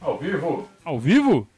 [0.00, 0.68] Ao vivo?
[0.84, 1.48] Ao vivo?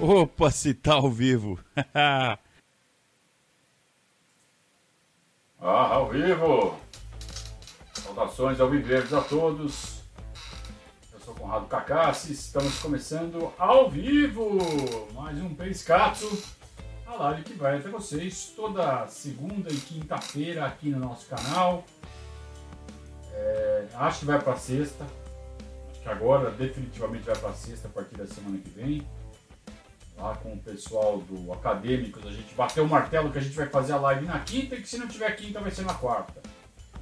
[0.00, 1.58] Opa, se tá ao vivo.
[1.94, 2.38] ah,
[5.60, 6.76] ao vivo.
[7.94, 10.02] Saudações ao viveres a todos.
[11.12, 14.58] Eu sou Conrado Cacassi, estamos começando ao vivo
[15.12, 16.55] mais um Periscatso,
[17.06, 21.84] a live que vai até vocês toda segunda e quinta-feira aqui no nosso canal.
[23.32, 25.04] É, acho que vai para sexta,
[25.90, 29.06] acho que agora definitivamente vai para sexta a partir da semana que vem
[30.16, 33.68] lá com o pessoal do Acadêmicos, a gente bateu o martelo que a gente vai
[33.68, 36.40] fazer a live na quinta e que se não tiver quinta vai ser na quarta.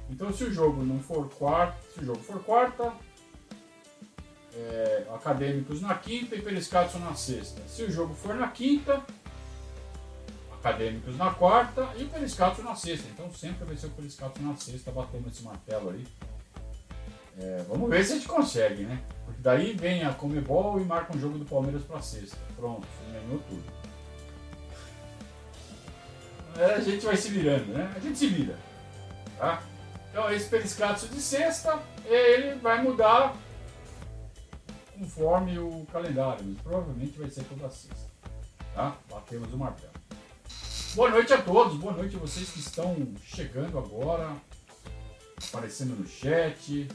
[0.09, 2.91] Então se o jogo não for quarta, se o jogo for quarta,
[4.53, 7.61] é, Acadêmicos na quinta e Periscatson na sexta.
[7.67, 9.01] Se o jogo for na quinta,
[10.65, 13.07] Acadêmicos na quarta e o Periscatson na sexta.
[13.09, 16.07] Então sempre vai ser o Periscatson na sexta, batendo esse martelo aí.
[17.37, 18.99] É, vamos ver se a gente consegue, né?
[19.25, 22.35] Porque daí vem a Comebol e marca um jogo do Palmeiras para sexta.
[22.55, 23.63] Pronto, ganhou tudo.
[26.57, 27.93] É, a gente vai se virando, né?
[27.95, 28.57] A gente se vira.
[29.37, 29.61] Tá?
[30.09, 33.35] Então esse periscatso de sexta, ele vai mudar
[34.97, 38.09] conforme o calendário, mas provavelmente vai ser toda sexta.
[38.73, 38.97] Tá?
[39.11, 40.04] Batemos o martelo.
[40.95, 44.33] Boa noite a todos, boa noite a vocês que estão chegando agora,
[45.49, 46.87] aparecendo no chat.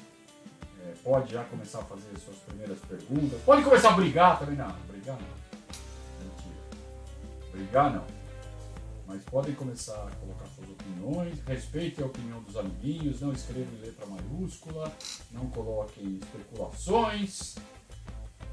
[0.82, 3.38] É, pode já começar a fazer suas primeiras perguntas.
[3.42, 4.74] Pode começar a brigar também, não.
[4.88, 5.28] Brigar não.
[6.24, 7.52] Mentira.
[7.52, 8.06] Brigar não.
[9.06, 11.38] Mas podem começar a colocar suas opiniões.
[11.46, 13.20] Respeitem a opinião dos amiguinhos.
[13.20, 14.90] Não escrevam letra maiúscula.
[15.30, 17.56] Não coloquem especulações.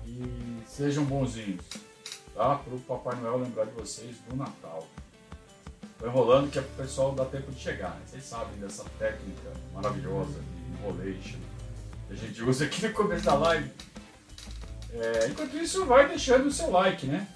[0.06, 1.64] E sejam bonzinhos.
[2.36, 2.56] Tá?
[2.56, 4.86] Para o Papai Noel lembrar de vocês do Natal.
[5.98, 7.90] Estou enrolando que é pessoal dar tempo de chegar.
[7.96, 8.02] Né?
[8.06, 11.40] Vocês sabem dessa técnica maravilhosa de enrolation
[12.08, 13.72] que a gente usa aqui no começo da live.
[14.94, 17.28] É, enquanto isso, vai deixando o seu like, né?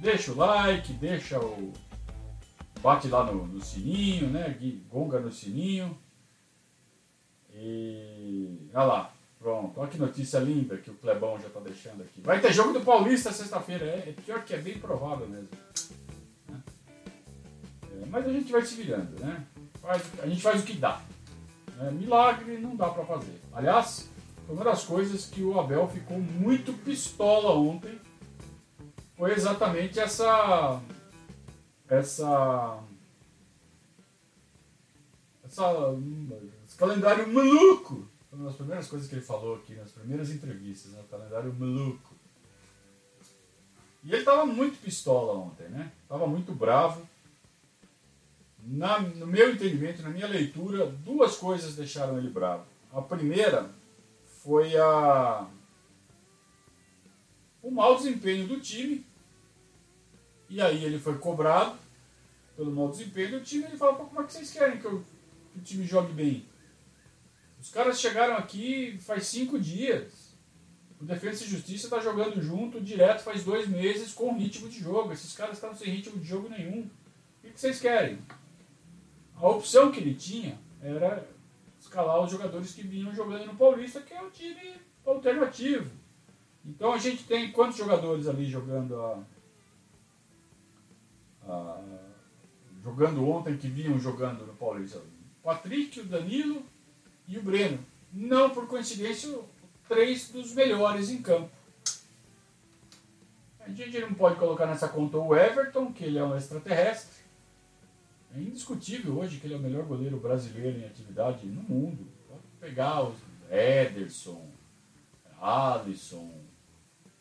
[0.00, 1.74] Deixa o like, deixa o.
[2.80, 4.56] Bate lá no, no sininho, né?
[4.88, 5.98] Gonga no sininho.
[7.52, 8.70] E.
[8.72, 9.78] Olha lá, pronto.
[9.78, 12.22] Olha que notícia linda que o Clebão já tá deixando aqui.
[12.22, 13.84] Vai ter jogo do Paulista sexta-feira.
[13.84, 15.48] É, é pior que é bem provável mesmo.
[18.00, 18.08] Né?
[18.10, 19.46] Mas a gente vai se virando, né?
[19.80, 21.00] Faz, a gente faz o que dá.
[21.80, 23.40] É, milagre não dá para fazer.
[23.52, 24.10] Aliás,
[24.48, 27.98] uma das coisas que o Abel ficou muito pistola ontem
[29.16, 30.80] foi exatamente essa
[31.88, 32.78] essa
[35.44, 35.94] essa
[36.66, 38.08] esse calendário maluco.
[38.32, 41.00] Uma das primeiras coisas que ele falou aqui nas primeiras entrevistas, né?
[41.00, 42.14] o calendário maluco.
[44.02, 45.92] E ele estava muito pistola ontem, né?
[46.08, 47.06] Tava muito bravo.
[48.72, 52.64] Na, no meu entendimento, na minha leitura, duas coisas deixaram ele bravo.
[52.92, 53.68] A primeira
[54.44, 55.48] foi a
[57.60, 59.04] o mau desempenho do time.
[60.48, 61.76] E aí ele foi cobrado
[62.56, 63.64] pelo mau desempenho do time.
[63.64, 65.04] Ele falou: como é que vocês querem que, eu,
[65.52, 66.46] que o time jogue bem?
[67.60, 70.30] Os caras chegaram aqui faz cinco dias.
[71.00, 75.12] O Defesa e Justiça está jogando junto direto faz dois meses com ritmo de jogo.
[75.12, 76.88] Esses caras estão sem ritmo de jogo nenhum.
[77.42, 78.18] O que vocês querem?
[79.40, 81.26] A opção que ele tinha era
[81.78, 84.74] escalar os jogadores que vinham jogando no Paulista, que é o time
[85.04, 85.90] alternativo.
[86.64, 89.22] Então a gente tem quantos jogadores ali jogando a,
[91.48, 91.80] a,
[92.84, 94.98] jogando ontem que vinham jogando no Paulista?
[94.98, 96.62] O Patrick, o Danilo
[97.26, 97.78] e o Breno.
[98.12, 99.38] Não por coincidência,
[99.88, 101.50] três dos melhores em campo.
[103.60, 107.20] A gente não pode colocar nessa conta o Everton, que ele é um extraterrestre.
[108.34, 112.06] É indiscutível hoje que ele é o melhor goleiro brasileiro em atividade no mundo.
[112.28, 113.16] Pode pegar os
[113.50, 114.48] Ederson,
[115.40, 116.40] Alisson,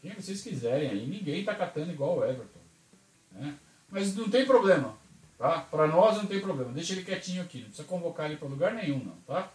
[0.02, 1.08] quem vocês quiserem aí.
[1.08, 2.59] Ninguém está catando igual o Everton.
[3.31, 3.58] Né?
[3.90, 4.96] Mas não tem problema.
[5.38, 5.62] Tá?
[5.62, 6.72] Para nós não tem problema.
[6.72, 7.60] Deixa ele quietinho aqui.
[7.60, 9.16] Não precisa convocar ele para lugar nenhum, não.
[9.28, 9.51] Tá?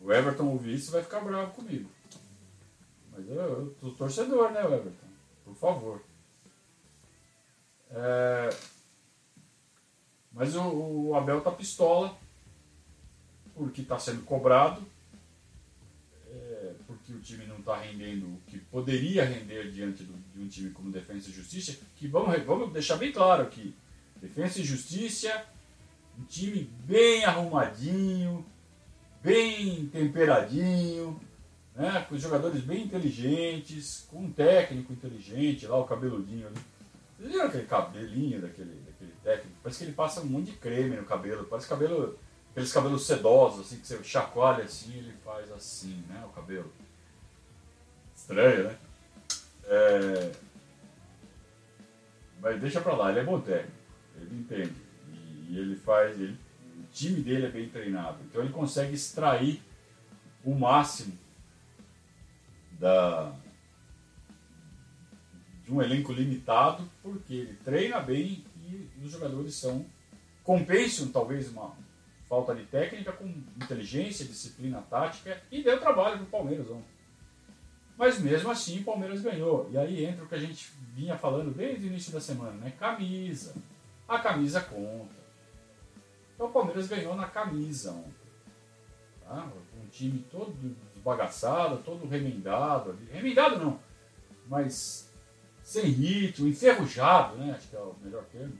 [0.00, 1.88] O Everton ouvir isso vai ficar bravo comigo.
[3.10, 5.06] Mas eu, eu tô torcedor, né, Everton?
[5.44, 6.02] Por favor.
[7.90, 8.50] É...
[10.34, 12.16] Mas o, o Abel tá pistola,
[13.54, 14.82] porque está sendo cobrado,
[16.28, 20.48] é, porque o time não está rendendo o que poderia render diante do, de um
[20.48, 23.74] time como Defesa e Justiça, que vamos, vamos deixar bem claro aqui,
[24.20, 25.44] Defesa e Justiça,
[26.18, 28.44] um time bem arrumadinho,
[29.22, 31.20] bem temperadinho,
[31.74, 36.60] né, com jogadores bem inteligentes, com um técnico inteligente, lá o cabeludinho ali.
[37.16, 38.93] Vocês viram aquele cabelinho daquele, daquele
[39.24, 39.56] técnico.
[39.62, 41.44] Parece que ele passa um monte de creme no cabelo.
[41.44, 42.18] Parece cabelo,
[42.50, 46.22] aqueles cabelos sedosos, assim, que você chacoalha assim ele faz assim, né?
[46.26, 46.70] O cabelo.
[48.14, 48.78] Estranho, né?
[49.64, 50.32] É...
[52.40, 53.72] Mas deixa pra lá, ele é bom técnico.
[54.20, 54.74] Ele entende.
[55.48, 56.20] E ele faz.
[56.20, 56.38] Ele...
[56.78, 58.18] O time dele é bem treinado.
[58.24, 59.62] Então ele consegue extrair
[60.44, 61.18] o máximo
[62.78, 63.32] da,
[65.64, 68.44] de um elenco limitado, porque ele treina bem
[68.74, 69.86] e os jogadores são
[70.42, 71.74] compensam talvez uma
[72.28, 73.26] falta de técnica com
[73.56, 76.94] inteligência, disciplina tática e deu trabalho para o Palmeiras ontem.
[77.96, 79.68] Mas mesmo assim o Palmeiras ganhou.
[79.70, 82.72] E aí entra o que a gente vinha falando desde o início da semana, né?
[82.78, 83.54] Camisa.
[84.08, 85.14] A camisa conta.
[86.34, 88.24] Então o Palmeiras ganhou na camisa ontem.
[89.22, 89.48] Tá?
[89.82, 90.54] Um time todo
[90.92, 92.98] desbagaçado, todo remendado.
[93.10, 93.80] Remendado não,
[94.48, 95.03] mas
[95.64, 97.54] sem ritmo, enferrujado, né?
[97.56, 98.52] Acho que é o melhor termo.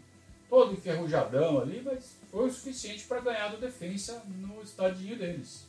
[0.48, 5.68] Todo enferrujadão ali, mas foi o suficiente para ganhar do defensa no estadinho deles.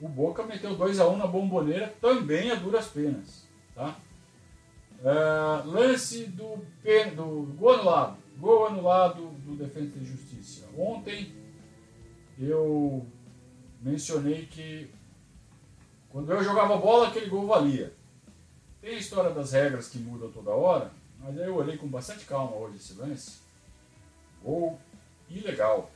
[0.00, 3.48] O Boca meteu 2 a 1 um na bomboneira, também a duras penas.
[3.74, 3.96] Tá?
[5.00, 6.58] Uh, lance do,
[7.16, 8.18] do gol anulado.
[8.36, 10.68] Gol anulado do Defesa de Justiça.
[10.76, 11.32] Ontem
[12.38, 13.06] eu
[13.80, 14.90] mencionei que
[16.10, 17.93] quando eu jogava bola, aquele gol valia.
[18.84, 22.26] Tem a história das regras que mudam toda hora, mas aí eu olhei com bastante
[22.26, 23.38] calma hoje esse lance.
[24.42, 24.78] Gol
[25.26, 25.90] ilegal.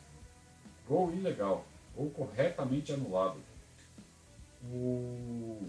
[0.88, 1.66] Gol ilegal.
[1.94, 3.36] Gol corretamente anulado.
[4.64, 5.68] O...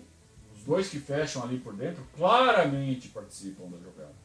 [0.55, 4.15] Os dois que fecham ali por dentro claramente participam da jogada.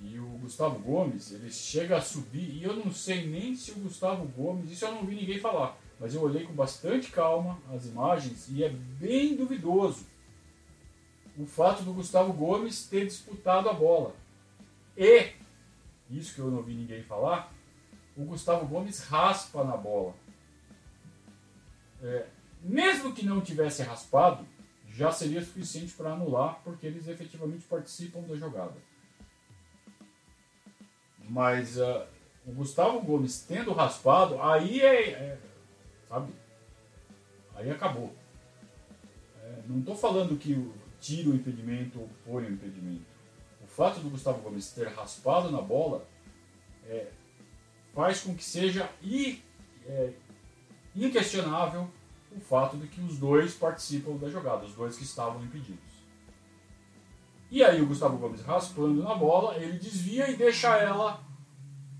[0.00, 3.80] E o Gustavo Gomes, ele chega a subir, e eu não sei nem se o
[3.80, 7.84] Gustavo Gomes, isso eu não vi ninguém falar, mas eu olhei com bastante calma as
[7.84, 10.13] imagens e é bem duvidoso
[11.38, 14.14] o fato do Gustavo Gomes ter disputado a bola.
[14.96, 15.32] E,
[16.10, 17.52] isso que eu não vi ninguém falar,
[18.16, 20.14] o Gustavo Gomes raspa na bola.
[22.02, 22.26] É,
[22.62, 24.46] mesmo que não tivesse raspado,
[24.88, 28.74] já seria suficiente para anular, porque eles efetivamente participam da jogada.
[31.28, 32.04] Mas uh,
[32.46, 35.38] o Gustavo Gomes tendo raspado, aí é, é
[36.08, 36.32] sabe?
[37.56, 38.14] Aí acabou.
[39.42, 40.72] É, não estou falando que
[41.04, 43.04] tira o impedimento ou põe o impedimento.
[43.62, 46.08] O fato do Gustavo Gomes ter raspado na bola
[46.86, 47.08] é,
[47.92, 49.42] faz com que seja i,
[49.84, 50.14] é,
[50.96, 51.90] inquestionável
[52.34, 55.92] o fato de que os dois participam da jogada, os dois que estavam impedidos.
[57.50, 61.22] E aí o Gustavo Gomes raspando na bola, ele desvia e deixa ela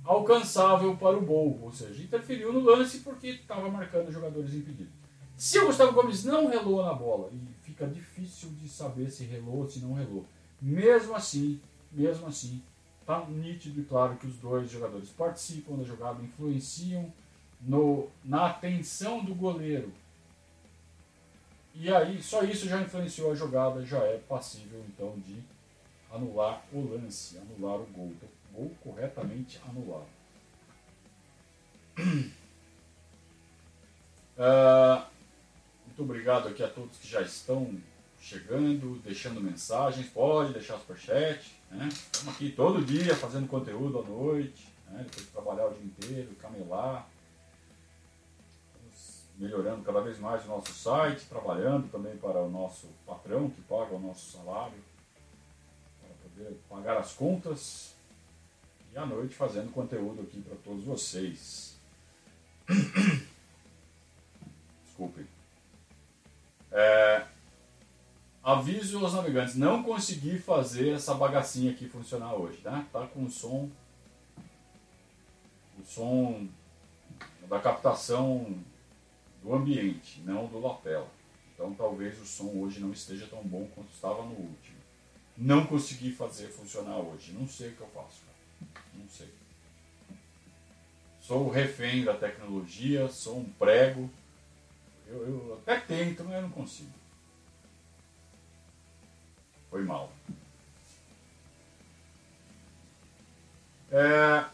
[0.03, 5.04] alcançável para o gol, ou seja, interferiu no lance porque estava marcando jogadores impedidos.
[5.37, 9.59] Se o Gustavo Gomes não relou na bola e fica difícil de saber se relou
[9.59, 10.25] ou se não relou.
[10.63, 11.61] Mesmo assim,
[11.91, 12.63] mesmo assim,
[13.05, 17.13] tá nítido e claro que os dois jogadores participam da jogada, influenciam
[17.61, 19.93] no, na atenção do goleiro.
[21.75, 25.43] E aí, só isso já influenciou a jogada, já é passível então de
[26.11, 28.13] anular o lance, anular o gol.
[28.17, 30.07] Então, gol corretamente anulado.
[34.39, 35.05] Uh,
[35.97, 37.73] Muito obrigado aqui a todos que já estão
[38.21, 40.09] chegando, deixando mensagens.
[40.09, 41.55] Pode deixar superchat.
[41.71, 41.89] Né?
[41.89, 45.05] Estamos aqui todo dia fazendo conteúdo à noite, né?
[45.05, 47.09] depois de trabalhar o dia inteiro, camelar.
[48.75, 53.61] Estamos melhorando cada vez mais o nosso site, trabalhando também para o nosso patrão que
[53.61, 54.83] paga o nosso salário,
[56.01, 57.95] para poder pagar as contas.
[58.93, 61.79] E à noite fazendo conteúdo aqui para todos vocês.
[64.85, 65.25] Desculpem.
[66.77, 67.25] É,
[68.43, 72.85] aviso aos navegantes, não consegui fazer essa bagacinha aqui funcionar hoje, tá?
[72.93, 73.71] Tá com o som,
[75.79, 76.49] o som
[77.49, 78.59] da captação
[79.41, 81.07] do ambiente, não do lapela.
[81.55, 84.79] Então talvez o som hoje não esteja tão bom quanto estava no último.
[85.37, 88.85] Não consegui fazer funcionar hoje, não sei o que eu faço, cara.
[88.95, 89.29] Não sei.
[91.21, 94.11] Sou refém da tecnologia, sou um prego
[95.07, 96.93] eu, eu até tento, mas eu não consigo.
[99.71, 100.13] Foi mal.
[103.91, 104.45] É,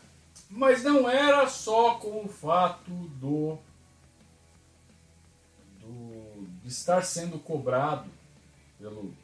[0.50, 3.58] mas não era só com o fato do,
[5.78, 8.10] do de estar sendo cobrado
[8.78, 9.14] pelo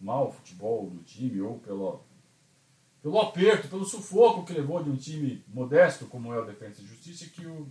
[0.00, 2.00] mau futebol do time ou pelo,
[3.02, 6.86] pelo aperto, pelo sufoco que levou de um time modesto como é o Defensa e
[6.86, 7.70] Justiça que o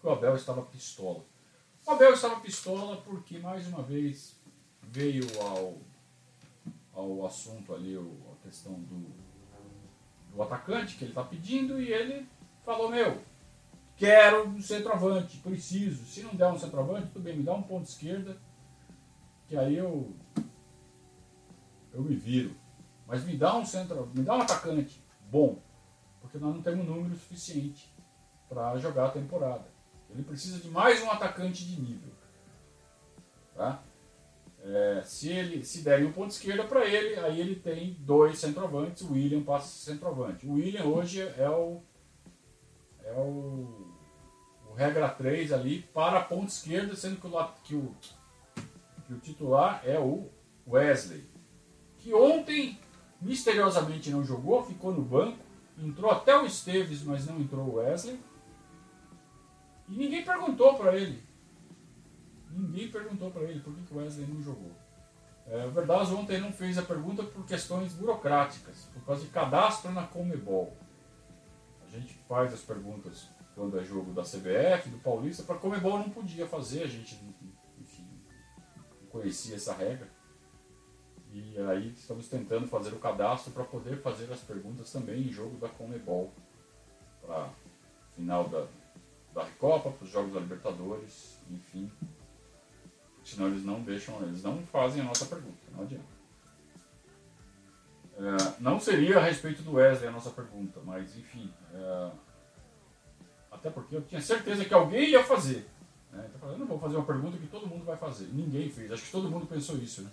[0.00, 1.24] que o Abel estava pistola.
[1.86, 4.36] O Abel estava pistola porque, mais uma vez,
[4.82, 5.78] veio ao,
[6.92, 9.06] ao assunto ali, a questão do,
[10.34, 12.26] do atacante que ele está pedindo e ele
[12.64, 13.20] falou, meu,
[13.96, 16.04] quero um centroavante, preciso.
[16.04, 18.36] Se não der um centroavante, tudo bem, me dá um ponto esquerda,
[19.46, 20.14] que aí eu
[21.92, 22.54] eu me viro.
[23.06, 25.58] Mas me dá um centro, me dá um atacante bom,
[26.20, 27.92] porque nós não temos número suficiente
[28.48, 29.79] para jogar a temporada.
[30.12, 32.10] Ele precisa de mais um atacante de nível.
[33.54, 33.82] Tá?
[34.62, 39.02] É, se ele se der um ponto esquerda para ele, aí ele tem dois centroavantes,
[39.02, 40.46] o William passa centroavante.
[40.46, 41.80] O William hoje é o
[43.02, 43.90] é o,
[44.68, 47.94] o regra 3 ali para a ponta esquerda, sendo que o, que o,
[49.06, 50.28] que o titular é o
[50.66, 51.28] Wesley,
[51.98, 52.78] que ontem
[53.20, 55.38] misteriosamente não jogou, ficou no banco,
[55.78, 58.18] entrou até o Esteves, mas não entrou o Wesley.
[59.90, 61.30] E ninguém perguntou para ele
[62.52, 64.72] Ninguém perguntou para ele por que, o Wesley não jogou.
[65.46, 69.92] É, o Verdazo ontem não fez a pergunta por questões burocráticas, por causa de cadastro
[69.92, 70.76] na Comebol.
[71.86, 76.10] A gente faz as perguntas quando é jogo da CBF, do Paulista, para Comebol não
[76.10, 77.18] podia fazer, a gente
[77.80, 78.08] enfim,
[79.10, 80.08] conhecia essa regra.
[81.32, 85.56] E aí estamos tentando fazer o cadastro para poder fazer as perguntas também em jogo
[85.58, 86.32] da Comebol.
[87.22, 87.50] Para
[88.16, 88.66] final da,
[89.34, 91.90] da Recopa, para os Jogos da Libertadores, enfim.
[93.22, 96.20] Senão eles não deixam, eles não fazem a nossa pergunta, não adianta.
[98.16, 101.52] É, não seria a respeito do Wesley a nossa pergunta, mas enfim.
[101.72, 102.10] É,
[103.50, 105.66] até porque eu tinha certeza que alguém ia fazer.
[106.12, 106.28] Né?
[106.34, 108.26] Então, eu não vou fazer uma pergunta que todo mundo vai fazer.
[108.32, 108.90] Ninguém fez.
[108.90, 110.10] Acho que todo mundo pensou isso, né?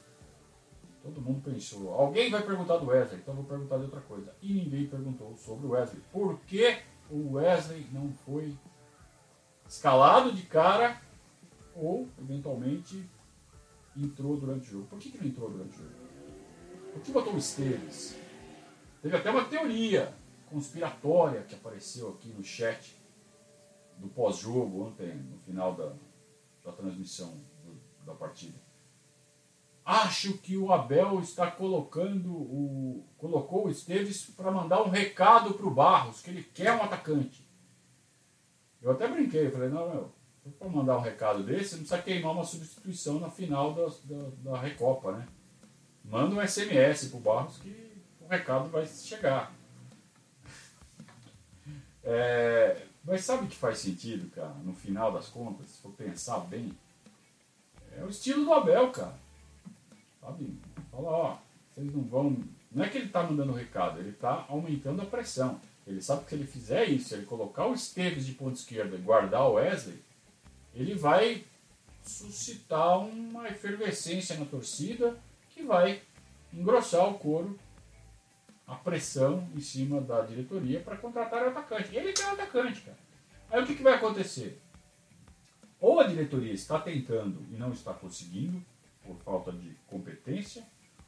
[1.03, 1.93] Todo mundo pensou.
[1.93, 4.33] Alguém vai perguntar do Wesley, então vou perguntar de outra coisa.
[4.41, 6.01] E ninguém perguntou sobre o Wesley.
[6.11, 6.77] Por que
[7.09, 8.53] o Wesley não foi
[9.67, 11.01] escalado de cara
[11.75, 13.07] ou, eventualmente,
[13.95, 14.85] entrou durante o jogo.
[14.87, 15.95] Por que, que não entrou durante o jogo?
[16.93, 18.15] Por que botou o Esteves?
[19.01, 20.13] Teve até uma teoria
[20.49, 22.95] conspiratória que apareceu aqui no chat
[23.97, 25.93] do pós-jogo ontem, no final da,
[26.63, 28.57] da transmissão do, da partida.
[29.85, 35.65] Acho que o Abel está colocando o colocou o Esteves para mandar um recado para
[35.65, 37.46] o Barros que ele quer um atacante.
[38.81, 40.11] Eu até brinquei, falei não meu,
[40.59, 44.59] para mandar um recado desse, não precisa queimar uma substituição na final da, da, da
[44.59, 45.27] Recopa, né?
[46.03, 49.53] Manda um SMS pro Barros que o recado vai chegar.
[52.09, 54.53] É, mas sabe o que faz sentido, cara?
[54.63, 56.71] No final das contas, se for pensar bem,
[57.97, 59.15] é o estilo do Abel, cara.
[60.21, 60.57] Sabe?
[60.89, 61.37] Fala, ó,
[61.73, 62.37] vocês não vão.
[62.71, 65.59] Não é que ele tá mandando recado, ele tá aumentando a pressão.
[65.87, 69.01] Ele sabe que se ele fizer isso, ele colocar o Esteves de ponta esquerda e
[69.01, 70.03] guardar o Wesley,
[70.73, 71.45] ele vai
[72.03, 75.17] suscitar uma efervescência na torcida
[75.49, 76.01] que vai
[76.53, 77.57] engrossar o couro,
[78.65, 81.95] a pressão em cima da diretoria para contratar o atacante.
[81.95, 82.97] Ele quer o atacante, cara.
[83.49, 84.61] Aí o que, que vai acontecer?
[85.79, 88.61] Ou a diretoria está tentando e não está conseguindo,
[89.05, 90.65] por falta de competência,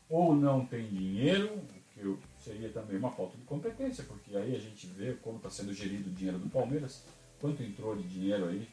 [0.10, 2.18] ou não tem dinheiro, o que
[2.50, 6.10] seria também uma falta de competência, porque aí a gente vê como está sendo gerido
[6.10, 7.04] o dinheiro do Palmeiras,
[7.40, 8.68] quanto entrou de dinheiro aí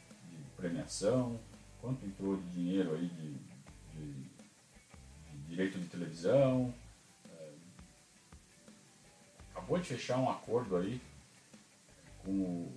[0.56, 1.38] premiação,
[1.82, 3.34] quanto entrou de dinheiro aí de,
[3.92, 4.12] de,
[5.30, 6.72] de direito de televisão.
[7.30, 7.52] É,
[9.52, 10.98] acabou de fechar um acordo aí
[12.24, 12.72] com o,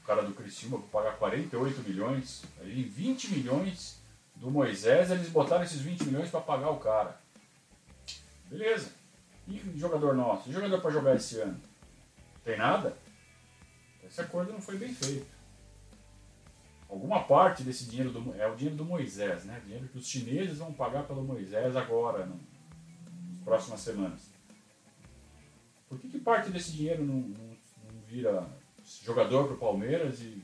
[0.00, 4.00] o cara do Criciúma para pagar 48 milhões, aí 20 milhões
[4.36, 7.20] do Moisés, eles botaram esses 20 milhões para pagar o cara.
[8.48, 8.97] Beleza.
[9.48, 10.52] E jogador nosso?
[10.52, 11.60] Jogador para jogar esse ano?
[12.44, 12.96] Tem nada?
[14.04, 15.38] Esse acordo não foi bem feito
[16.88, 19.60] alguma parte desse dinheiro do, é o dinheiro do Moisés, né?
[19.64, 24.30] Dinheiro que os chineses vão pagar pelo Moisés agora, no, nas próximas semanas.
[25.88, 27.46] Por que, que parte desse dinheiro não, não,
[27.92, 28.46] não vira
[29.02, 30.42] jogador para o Palmeiras e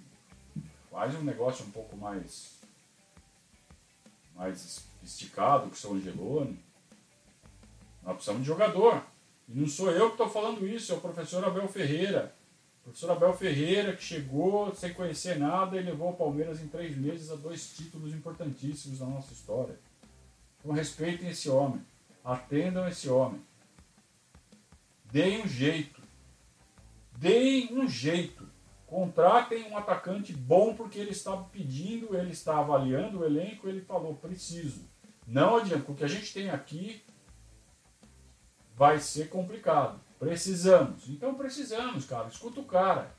[0.91, 2.55] faz um negócio um pouco mais
[4.35, 6.63] mais esticado que o São Angelone?
[8.05, 9.03] Nós precisamos de jogador.
[9.49, 12.35] E não sou eu que estou falando isso, é o professor Abel Ferreira
[12.85, 16.95] o professor Abel Ferreira, que chegou sem conhecer nada e levou o Palmeiras em três
[16.95, 19.79] meses a dois títulos importantíssimos da nossa história.
[20.59, 21.81] Então respeitem esse homem.
[22.23, 23.41] Atendam esse homem.
[25.11, 26.03] Deem um jeito.
[27.17, 28.47] Deem um jeito.
[28.87, 34.15] Contratem um atacante bom porque ele estava pedindo, ele está avaliando o elenco, ele falou,
[34.15, 34.83] preciso.
[35.27, 37.03] Não adianta, o que a gente tem aqui
[38.77, 40.01] vai ser complicado.
[40.19, 41.09] Precisamos.
[41.09, 42.29] Então precisamos, cara.
[42.29, 43.15] Escuta o cara.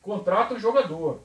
[0.00, 1.22] Contrata um jogador.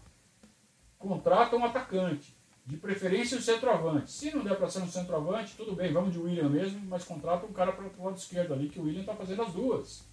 [0.97, 2.35] Contrata um atacante.
[2.65, 4.11] De preferência um centroavante.
[4.11, 7.45] Se não der para ser um centroavante, tudo bem, vamos de William mesmo, mas contrata
[7.45, 10.03] um cara para o lado esquerdo ali, que o William está fazendo as duas.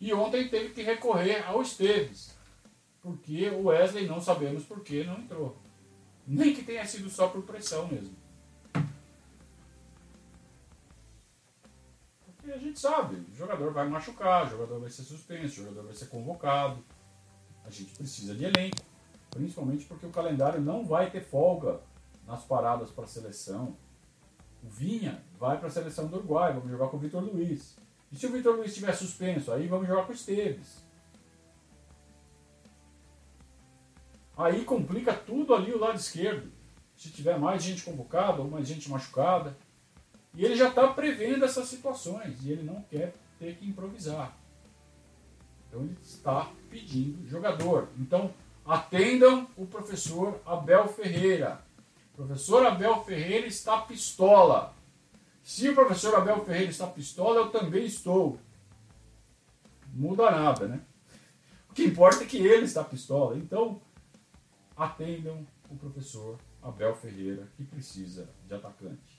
[0.00, 2.34] E ontem teve que recorrer ao Esteves,
[3.02, 5.56] porque o Wesley não sabemos por que não entrou.
[6.26, 8.16] Nem que tenha sido só por pressão mesmo.
[12.56, 15.94] A gente sabe, o jogador vai machucar, o jogador vai ser suspenso, o jogador vai
[15.94, 16.82] ser convocado.
[17.64, 18.78] A gente precisa de elenco,
[19.30, 21.80] principalmente porque o calendário não vai ter folga
[22.26, 23.76] nas paradas para a seleção.
[24.62, 27.76] O Vinha vai para a seleção do Uruguai, vamos jogar com o Vitor Luiz.
[28.10, 30.84] E se o Vitor Luiz estiver suspenso, aí vamos jogar com o Esteves.
[34.36, 36.52] Aí complica tudo ali o lado esquerdo.
[36.96, 39.56] Se tiver mais gente convocada ou mais gente machucada.
[40.36, 44.36] E ele já está prevendo essas situações e ele não quer ter que improvisar.
[45.68, 47.88] Então ele está pedindo jogador.
[47.98, 48.32] Então
[48.64, 51.60] atendam o professor Abel Ferreira.
[52.12, 54.74] O professor Abel Ferreira está pistola.
[55.42, 58.38] Se o professor Abel Ferreira está pistola, eu também estou.
[59.94, 60.80] Não muda nada, né?
[61.70, 63.36] O que importa é que ele está pistola.
[63.38, 63.80] Então,
[64.76, 69.15] atendam o professor Abel Ferreira, que precisa de atacante.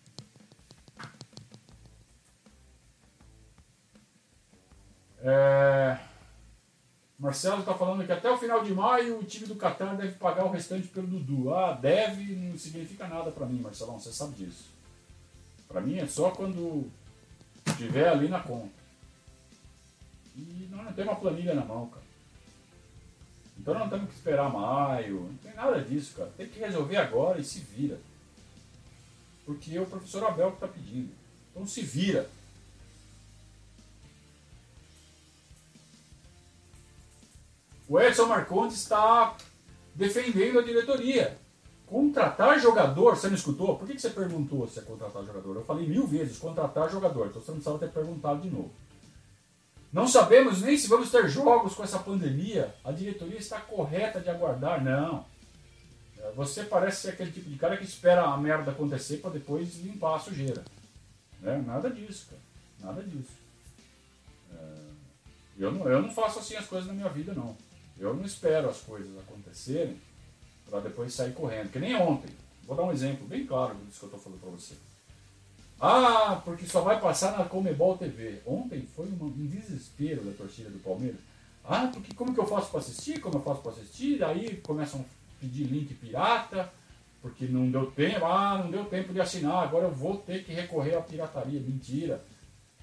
[7.27, 10.46] Marcelo está falando que até o final de maio o time do Qatar deve pagar
[10.46, 11.53] o restante pelo Dudu.
[11.53, 14.69] Ah, deve não significa nada para mim, Marcelão, você sabe disso.
[15.67, 16.89] Para mim é só quando
[17.65, 18.72] estiver ali na conta.
[20.38, 22.05] E nós não temos uma planilha na mão, cara.
[23.60, 26.31] Então não temos que esperar maio, não tem nada disso, cara.
[26.38, 28.00] Tem que resolver agora e se vira.
[29.46, 31.12] Porque é o professor Abel que está pedindo.
[31.51, 32.29] Então se vira.
[37.88, 39.36] O Edson Marcondes está
[39.96, 41.38] defendendo a diretoria.
[41.86, 43.77] Contratar jogador, você não escutou?
[43.77, 45.56] Por que você perguntou se é contratar jogador?
[45.56, 48.72] Eu falei mil vezes, contratar jogador, então você não precisava ter perguntado de novo.
[49.91, 52.75] Não sabemos nem se vamos ter jogos com essa pandemia.
[52.84, 54.84] A diretoria está correta de aguardar.
[54.84, 55.26] Não.
[56.19, 59.78] É, você parece ser aquele tipo de cara que espera a merda acontecer para depois
[59.78, 60.63] limpar a sujeira.
[61.39, 61.63] Né?
[61.65, 62.41] Nada disso, cara.
[62.82, 63.32] Nada disso.
[64.54, 64.88] É...
[65.58, 67.56] Eu, não, eu não faço assim as coisas na minha vida, não.
[67.99, 69.99] Eu não espero as coisas acontecerem
[70.69, 71.71] para depois sair correndo.
[71.71, 72.29] Que nem ontem.
[72.65, 74.75] Vou dar um exemplo bem claro disso que eu estou falando para você.
[75.79, 78.41] Ah, porque só vai passar na Comebol TV.
[78.45, 81.19] Ontem foi um desespero da torcida do Palmeiras.
[81.63, 83.19] Ah, porque como que eu faço para assistir?
[83.19, 84.23] Como eu faço para assistir?
[84.23, 85.03] Aí começam a
[85.39, 86.71] pedir link pirata,
[87.21, 88.25] porque não deu tempo.
[88.25, 91.60] Ah, não deu tempo de assinar, agora eu vou ter que recorrer à pirataria.
[91.60, 92.23] Mentira.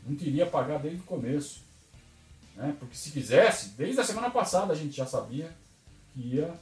[0.06, 1.62] Não queria pagar desde o começo.
[2.54, 2.74] Né?
[2.78, 5.50] Porque se quisesse, desde a semana passada a gente já sabia
[6.12, 6.54] que ia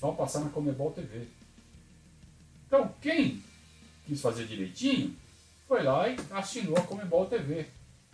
[0.00, 1.26] só passar na Comebol TV.
[2.66, 3.42] Então, quem
[4.06, 5.14] quis fazer direitinho,
[5.66, 7.66] foi lá e assinou a Comebol TV.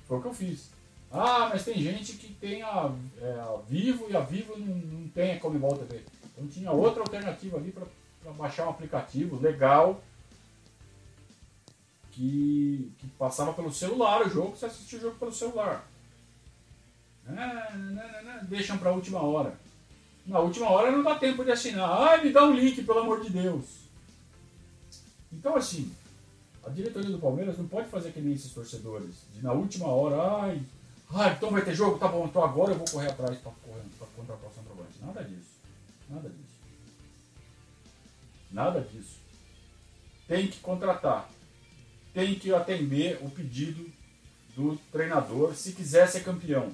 [0.07, 0.71] Foi o que eu fiz.
[1.11, 2.91] Ah, mas tem gente que tem a,
[3.21, 6.03] é, a Vivo e a Vivo não, não tem a Comebol TV.
[6.33, 10.03] Então tinha outra alternativa ali para baixar um aplicativo legal
[12.13, 15.87] que, que passava pelo celular o jogo, você assistia o jogo pelo celular.
[18.49, 19.55] Deixam para a última hora.
[20.27, 21.91] Na última hora não dá tempo de assinar.
[21.91, 23.65] Ai, me dá um link, pelo amor de Deus.
[25.33, 25.93] Então, assim,
[26.65, 29.15] a diretoria do Palmeiras não pode fazer que nem esses torcedores.
[29.35, 30.63] De na última hora, ai,
[31.11, 33.53] ai, então vai ter jogo, tá bom, então agora eu vou correr atrás para
[34.17, 34.99] contratar o centroavante.
[35.01, 35.51] Nada disso.
[36.09, 36.53] Nada disso.
[38.51, 39.17] Nada disso.
[40.29, 41.29] Tem que contratar.
[42.15, 43.91] Tem que atender o pedido
[44.55, 46.71] do treinador se quiser ser campeão.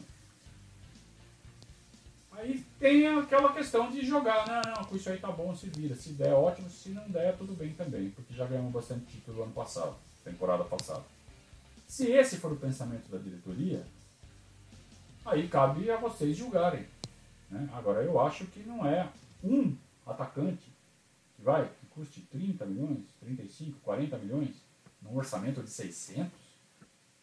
[2.39, 5.97] Aí tem aquela questão de jogar, não, não, com isso aí tá bom, se vira.
[5.97, 9.53] Se der, ótimo, se não der, tudo bem também, porque já ganhamos bastante título ano
[9.53, 11.03] passado, temporada passada.
[11.89, 13.85] Se esse for o pensamento da diretoria,
[15.25, 16.87] aí cabe a vocês julgarem.
[17.51, 17.69] Né?
[17.73, 19.09] Agora, eu acho que não é
[19.43, 20.73] um atacante
[21.35, 24.63] que vai, que custe 30 milhões, 35, 40 milhões,
[25.03, 26.31] num orçamento de 600,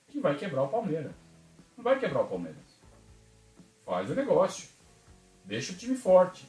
[0.09, 1.13] que vai quebrar o Palmeiras.
[1.77, 2.63] Não vai quebrar o Palmeiras.
[3.85, 4.74] Faz o negócio
[5.45, 6.47] Deixa o time forte.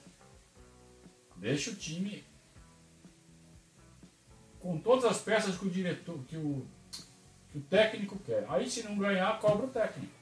[1.37, 2.25] Deixa o time
[4.59, 6.67] com todas as peças que o diretor, que o,
[7.51, 8.47] que o técnico quer.
[8.49, 10.13] Aí se não ganhar, cobra o técnico.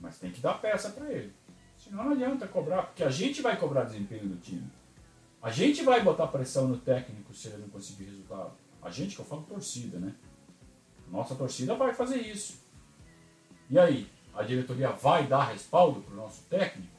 [0.00, 1.32] Mas tem que dar peça para ele.
[1.76, 4.70] Senão não adianta cobrar, porque a gente vai cobrar desempenho do time.
[5.42, 8.52] A gente vai botar pressão no técnico se ele não conseguir resultado.
[8.82, 10.14] A gente, que eu falo torcida, né?
[11.08, 12.62] Nossa torcida vai fazer isso.
[13.68, 14.10] E aí?
[14.36, 16.92] a diretoria vai dar respaldo para o nosso técnico,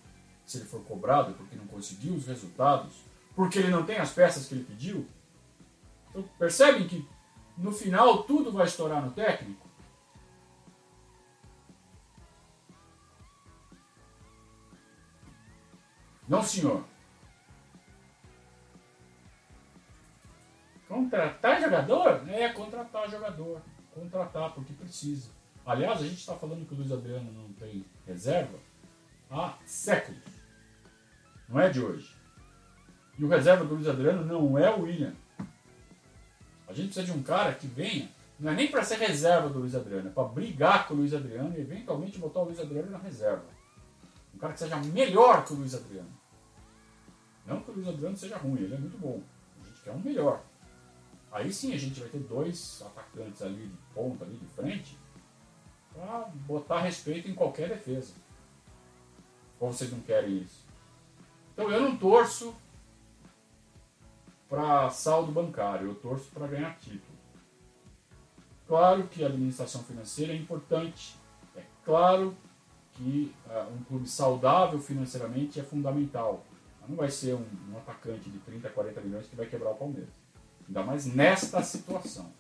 [0.46, 2.94] se ele for cobrado porque não conseguiu os resultados,
[3.36, 5.08] porque ele não tem as peças que ele pediu?
[6.10, 7.08] Então, percebem que
[7.58, 9.66] no final tudo vai estourar no técnico?
[16.28, 16.84] Não, senhor.
[20.88, 22.30] Contratar jogador?
[22.30, 23.62] É, contratar jogador.
[23.94, 25.35] Contratar porque precisa.
[25.66, 28.58] Aliás, a gente está falando que o Luiz Adriano não tem reserva
[29.32, 30.22] há séculos.
[31.50, 32.16] Não é de hoje.
[33.18, 35.16] E o reserva do Luiz Adriano não é o William.
[36.68, 39.60] A gente precisa de um cara que venha, não é nem para ser reserva do
[39.60, 42.92] Luiz Adriano, é para brigar com o Luiz Adriano e eventualmente botar o Luiz Adriano
[42.92, 43.46] na reserva.
[44.34, 46.10] Um cara que seja melhor que o Luiz Adriano.
[47.46, 49.22] Não que o Luiz Adriano seja ruim, ele é muito bom.
[49.62, 50.44] A gente quer um melhor.
[51.32, 54.98] Aí sim a gente vai ter dois atacantes ali de ponta, ali de frente,
[55.96, 58.14] para botar respeito em qualquer defesa.
[59.60, 60.66] Ou vocês não querem isso?
[61.54, 62.54] Então eu não torço
[64.50, 67.16] para saldo bancário, eu torço para ganhar título.
[68.68, 71.16] Claro que a administração financeira é importante,
[71.56, 72.36] é claro
[72.94, 76.44] que uh, um clube saudável financeiramente é fundamental.
[76.88, 80.14] Não vai ser um, um atacante de 30, 40 milhões que vai quebrar o Palmeiras.
[80.68, 82.32] Ainda mais nesta situação.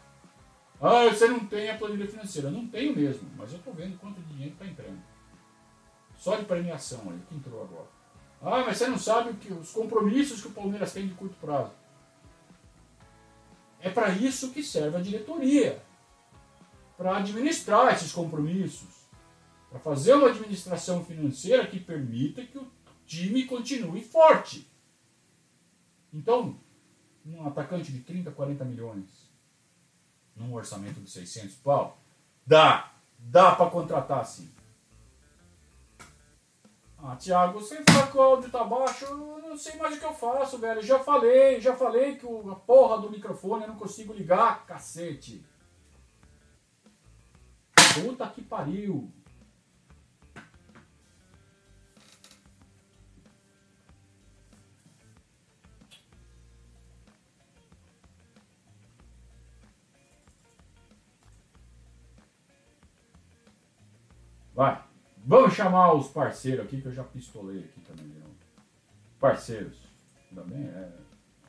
[0.81, 2.51] Ah, você não tem a planilha financeira.
[2.51, 5.01] Não tenho mesmo, mas eu estou vendo quanto dinheiro está entrando.
[6.17, 7.87] Só de premiação aí, que entrou agora.
[8.41, 11.71] Ah, mas você não sabe que, os compromissos que o Palmeiras tem de curto prazo.
[13.79, 15.81] É para isso que serve a diretoria.
[16.97, 19.05] Para administrar esses compromissos.
[19.69, 22.71] Para fazer uma administração financeira que permita que o
[23.05, 24.69] time continue forte.
[26.13, 26.57] Então,
[27.25, 29.24] um atacante de 30, 40 milhões
[30.35, 31.97] num orçamento de 600 pau,
[32.45, 34.51] dá, dá para contratar sim.
[36.97, 40.05] Ah, Thiago, você fala que o áudio tá baixo, eu não sei mais o que
[40.05, 40.81] eu faço, velho.
[40.81, 45.45] Já falei, já falei que o, a porra do microfone eu não consigo ligar, cacete.
[47.93, 49.11] Puta que pariu.
[64.55, 64.81] Vai.
[65.17, 68.07] Vamos chamar os parceiros aqui, que eu já pistolei aqui também.
[68.07, 68.23] Viu?
[69.19, 69.75] Parceiros.
[70.29, 70.89] Ainda bem, é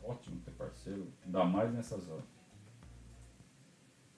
[0.02, 1.06] ótimo ter parceiro.
[1.24, 2.24] Ainda mais nessas horas.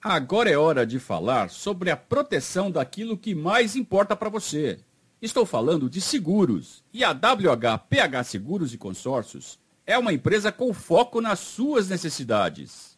[0.01, 4.79] Agora é hora de falar sobre a proteção daquilo que mais importa para você.
[5.21, 6.83] Estou falando de seguros.
[6.93, 12.97] E a WHPH Seguros e Consórcios é uma empresa com foco nas suas necessidades.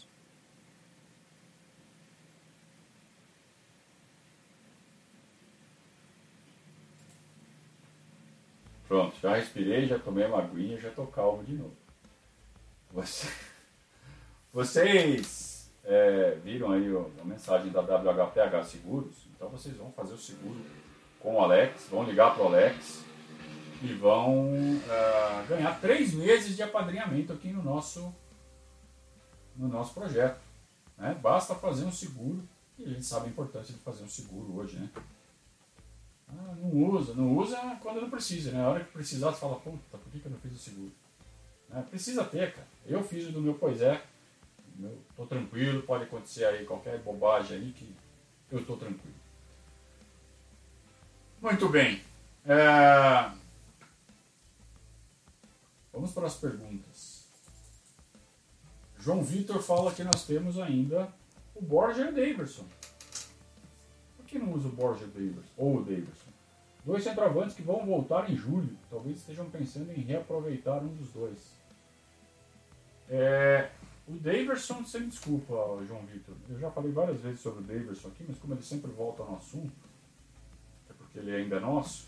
[8.91, 11.77] Pronto, já respirei, já tomei uma aguinha, já tô calmo de novo.
[12.91, 13.25] Você...
[14.51, 16.87] Vocês é, viram aí
[17.21, 20.59] a mensagem da WHPH Seguros, então vocês vão fazer o seguro
[21.21, 23.01] com o Alex, vão ligar para o Alex
[23.81, 24.53] e vão
[24.89, 28.13] é, ganhar três meses de apadrinhamento aqui no nosso,
[29.55, 30.41] no nosso projeto.
[30.97, 31.13] Né?
[31.13, 32.43] Basta fazer um seguro,
[32.77, 34.89] e a gente sabe a importância de fazer um seguro hoje, né?
[36.31, 38.63] Ah, não usa, não usa quando não precisa, né?
[38.63, 40.91] A hora que precisar, você fala, puta, por que, que eu não fiz o seguro?
[41.73, 42.67] É, precisa ter, cara.
[42.85, 44.01] Eu fiz o do meu Pois é.
[44.75, 47.93] Meu, tô tranquilo, pode acontecer aí qualquer bobagem aí que
[48.51, 49.15] eu tô tranquilo.
[51.41, 52.01] Muito bem.
[52.45, 53.31] É...
[55.91, 57.27] Vamos para as perguntas.
[58.97, 61.11] João Vitor fala que nós temos ainda
[61.55, 62.65] o Borger Davidson
[64.31, 65.05] que não usa o Borja
[65.57, 66.31] ou o Davidson?
[66.85, 68.75] Dois centroavantes que vão voltar em julho.
[68.89, 71.51] Talvez estejam pensando em reaproveitar um dos dois.
[73.09, 73.69] É,
[74.07, 75.53] o Davidson, sem desculpa,
[75.85, 76.33] João Vitor.
[76.49, 79.35] Eu já falei várias vezes sobre o Davidson aqui, mas como ele sempre volta no
[79.35, 79.73] assunto,
[80.89, 82.07] é porque ele ainda é nosso,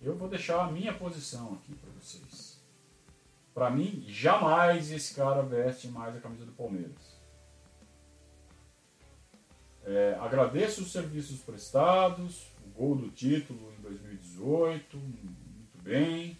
[0.00, 2.60] eu vou deixar a minha posição aqui para vocês.
[3.52, 7.13] Para mim, jamais esse cara veste mais a camisa do Palmeiras.
[9.86, 16.38] É, agradeço os serviços prestados, o gol do título em 2018, muito bem,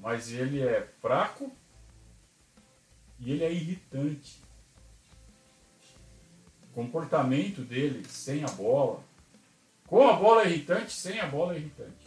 [0.00, 1.50] mas ele é fraco
[3.18, 4.40] e ele é irritante.
[6.62, 9.02] O comportamento dele sem a bola,
[9.88, 12.06] com a bola é irritante, sem a bola é irritante.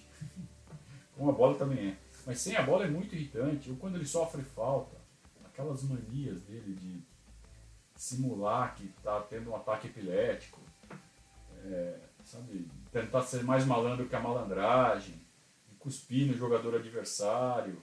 [1.17, 3.69] com a bola também é, mas sem a bola é muito irritante.
[3.69, 4.95] Ou quando ele sofre falta,
[5.43, 7.10] aquelas manias dele de
[8.01, 10.59] simular que está tendo um ataque epilético,
[11.63, 15.21] é, sabe, tentar ser mais malandro que a malandragem,
[15.69, 17.79] de cuspir no jogador adversário,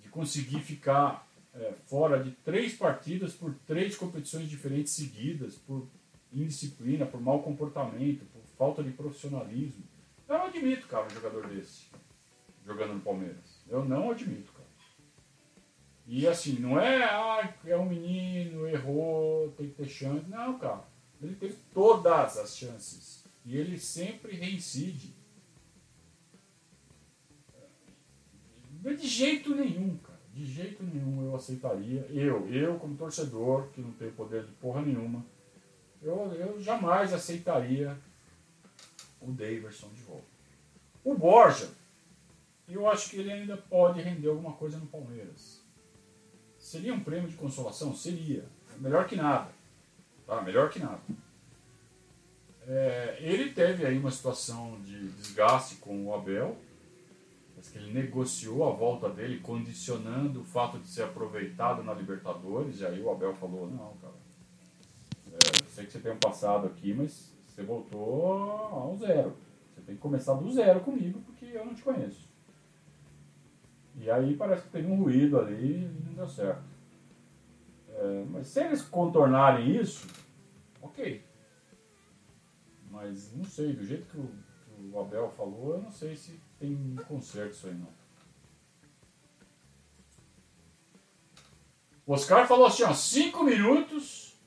[0.00, 5.88] de conseguir ficar é, fora de três partidas por três competições diferentes seguidas, por
[6.32, 9.82] indisciplina, por mau comportamento, por falta de profissionalismo.
[10.28, 11.88] Eu não admito, cara, um jogador desse
[12.64, 13.64] jogando no Palmeiras.
[13.66, 14.57] Eu não admito.
[16.10, 20.24] E assim, não é, ah, é um menino, errou, tem que ter chance.
[20.26, 20.82] Não, cara.
[21.20, 23.24] Ele teve todas as chances.
[23.44, 25.14] E ele sempre reincide.
[28.82, 30.18] De jeito nenhum, cara.
[30.32, 32.06] De jeito nenhum eu aceitaria.
[32.08, 35.22] Eu, eu como torcedor, que não tenho poder de porra nenhuma,
[36.00, 37.98] eu, eu jamais aceitaria
[39.20, 40.24] o Daverson de volta.
[41.04, 41.68] O Borja,
[42.66, 45.57] eu acho que ele ainda pode render alguma coisa no Palmeiras.
[46.68, 47.94] Seria um prêmio de consolação?
[47.94, 48.44] Seria.
[48.76, 49.48] Melhor que nada.
[50.26, 50.42] Tá?
[50.42, 51.00] Melhor que nada.
[52.66, 56.58] É, ele teve aí uma situação de desgaste com o Abel.
[57.56, 62.80] Mas que ele negociou a volta dele, condicionando o fato de ser aproveitado na Libertadores.
[62.80, 64.14] E aí o Abel falou, não, cara.
[65.32, 69.34] É, sei que você tem um passado aqui, mas você voltou ao zero.
[69.74, 72.28] Você tem que começar do zero comigo, porque eu não te conheço.
[74.00, 76.62] E aí parece que teve um ruído ali e não deu certo.
[77.90, 80.06] É, mas se eles contornarem isso,
[80.80, 81.24] ok.
[82.90, 86.40] Mas não sei, do jeito que o, que o Abel falou, eu não sei se
[86.58, 87.98] tem conserto isso aí não.
[92.06, 94.40] O Oscar falou assim, ó, cinco minutos,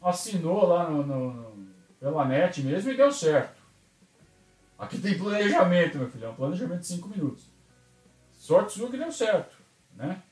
[0.00, 1.68] assinou lá no, no, no,
[2.00, 3.60] pela net mesmo e deu certo.
[4.78, 7.57] Aqui tem planejamento, meu filho, é um planejamento de cinco minutos.
[8.48, 9.54] Sorte sua que deu certo,
[9.94, 10.22] né?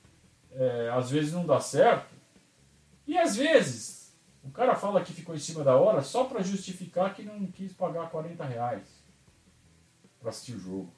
[0.53, 2.15] É, às vezes não dá certo.
[3.07, 4.11] E às vezes
[4.43, 7.75] o cara fala que ficou em cima da hora só para justificar que não quis
[7.75, 8.85] pagar 40 reais
[10.19, 10.91] para assistir o jogo.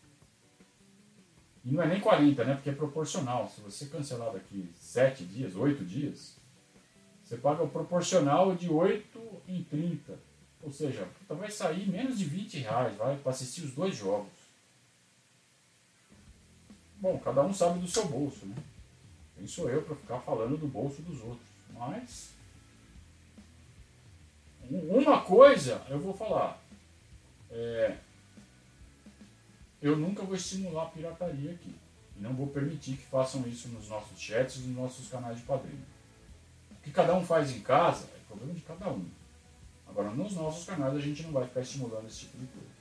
[1.64, 2.54] E não é nem 40, né?
[2.54, 3.48] Porque é proporcional.
[3.48, 6.36] Se você cancelar daqui 7 dias, 8 dias,
[7.24, 10.16] você paga o proporcional de 8 em 30.
[10.62, 14.37] Ou seja, vai sair menos de 20 reais para assistir os dois jogos.
[17.00, 18.56] Bom, cada um sabe do seu bolso, né?
[19.36, 21.48] Quem sou eu para ficar falando do bolso dos outros?
[21.70, 22.30] Mas.
[24.68, 26.60] Uma coisa eu vou falar.
[27.50, 27.96] É,
[29.80, 31.74] eu nunca vou estimular a pirataria aqui.
[32.16, 35.44] E não vou permitir que façam isso nos nossos chats e nos nossos canais de
[35.44, 35.86] padrinho.
[36.72, 39.06] O que cada um faz em casa é problema de cada um.
[39.86, 42.77] Agora, nos nossos canais a gente não vai ficar estimulando esse tipo de coisa.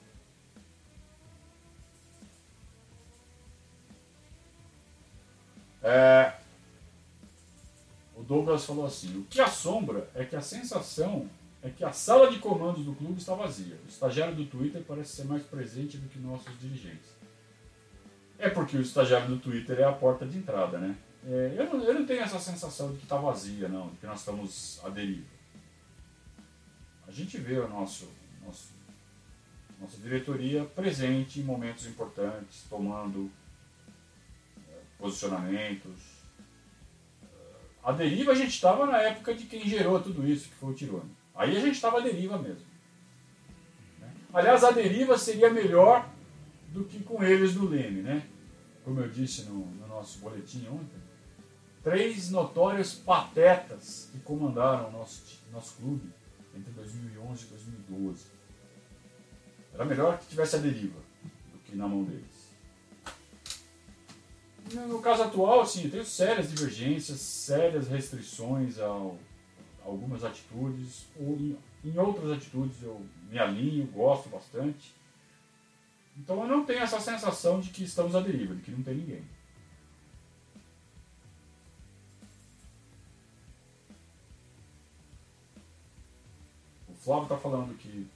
[5.88, 6.34] É,
[8.14, 11.30] o Douglas falou assim: o que assombra é que a sensação
[11.64, 13.80] é que a sala de comandos do clube está vazia.
[13.86, 17.10] O estagiário do Twitter parece ser mais presente do que nossos dirigentes.
[18.38, 20.96] É porque o estagiário do Twitter é a porta de entrada, né?
[21.26, 24.06] É, eu, não, eu não tenho essa sensação de que está vazia, não, de que
[24.06, 25.26] nós estamos à deriva.
[27.08, 28.10] A gente vê o nosso,
[28.46, 28.76] nosso
[29.80, 33.32] nossa diretoria presente em momentos importantes, tomando
[34.98, 36.18] posicionamentos.
[37.84, 40.74] A deriva a gente estava na época de quem gerou tudo isso, que foi o
[40.74, 41.16] Tirone.
[41.34, 42.66] Aí a gente estava à deriva mesmo.
[44.00, 44.12] Né?
[44.34, 46.10] Aliás, a deriva seria melhor
[46.70, 48.28] do que com eles no Leme, né?
[48.84, 51.00] Como eu disse no, no nosso boletim ontem.
[51.84, 56.10] Três notórios patetas que comandaram o nosso, nosso clube
[56.56, 58.26] entre 2011 e 2012.
[59.74, 61.00] Era melhor que tivesse a deriva
[61.54, 62.37] do que na mão deles.
[64.74, 68.88] No caso atual, sim, eu tenho sérias divergências, sérias restrições a
[69.86, 71.06] algumas atitudes.
[71.18, 74.94] Ou em, em outras atitudes eu me alinho, gosto bastante.
[76.18, 78.96] Então eu não tenho essa sensação de que estamos à deriva, de que não tem
[78.96, 79.24] ninguém.
[86.90, 88.08] O Flávio está falando que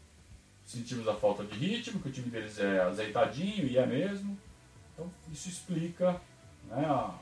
[0.66, 4.38] sentimos a falta de ritmo, que o time deles é azeitadinho e é mesmo.
[4.94, 6.20] Então isso explica
[6.71, 7.15] né, a,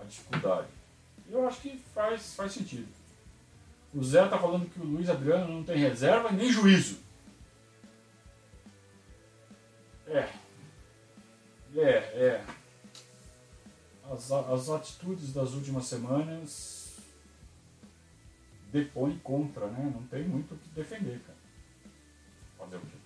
[0.00, 0.68] a dificuldade.
[1.30, 2.88] Eu acho que faz, faz sentido.
[3.94, 6.98] O Zé tá falando que o Luiz Adriano não tem reserva nem juízo.
[10.06, 10.28] É.
[11.74, 12.44] É, é.
[14.10, 16.98] As, as atitudes das últimas semanas
[18.70, 19.92] depõem contra, né?
[19.94, 21.38] Não tem muito o que defender, cara.
[22.58, 22.96] Fazer o quê?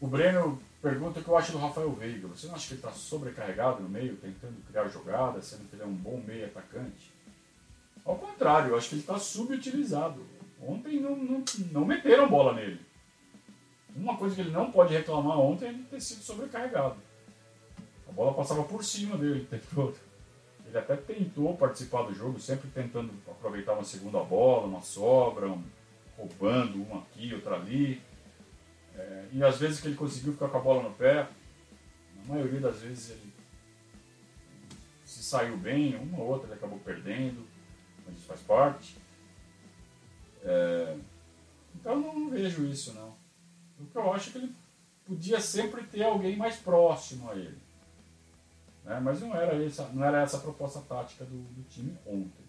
[0.00, 2.28] O Breno pergunta que eu acho do Rafael Veiga.
[2.28, 5.82] Você não acha que ele está sobrecarregado no meio, tentando criar jogadas, sendo que ele
[5.82, 7.12] é um bom meio atacante?
[8.04, 10.24] Ao contrário, eu acho que ele está subutilizado.
[10.62, 12.80] Ontem não, não, não meteram bola nele.
[13.96, 16.96] Uma coisa que ele não pode reclamar ontem é ele ter sido sobrecarregado.
[18.08, 19.96] A bola passava por cima dele o tempo todo.
[20.68, 25.64] Ele até tentou participar do jogo, sempre tentando aproveitar uma segunda bola, uma sobra, um,
[26.16, 28.00] roubando uma aqui, outra ali.
[28.96, 31.28] É, e às vezes que ele conseguiu ficar com a bola no pé,
[32.16, 33.32] na maioria das vezes ele
[35.04, 37.46] se saiu bem, uma ou outra ele acabou perdendo,
[38.04, 38.96] mas isso faz parte.
[40.42, 40.96] É,
[41.74, 43.14] então não vejo isso não.
[43.78, 44.56] O que eu acho é que ele
[45.06, 47.58] podia sempre ter alguém mais próximo a ele.
[48.84, 49.00] Né?
[49.00, 52.46] Mas não era, essa, não era essa a proposta tática do, do time ontem.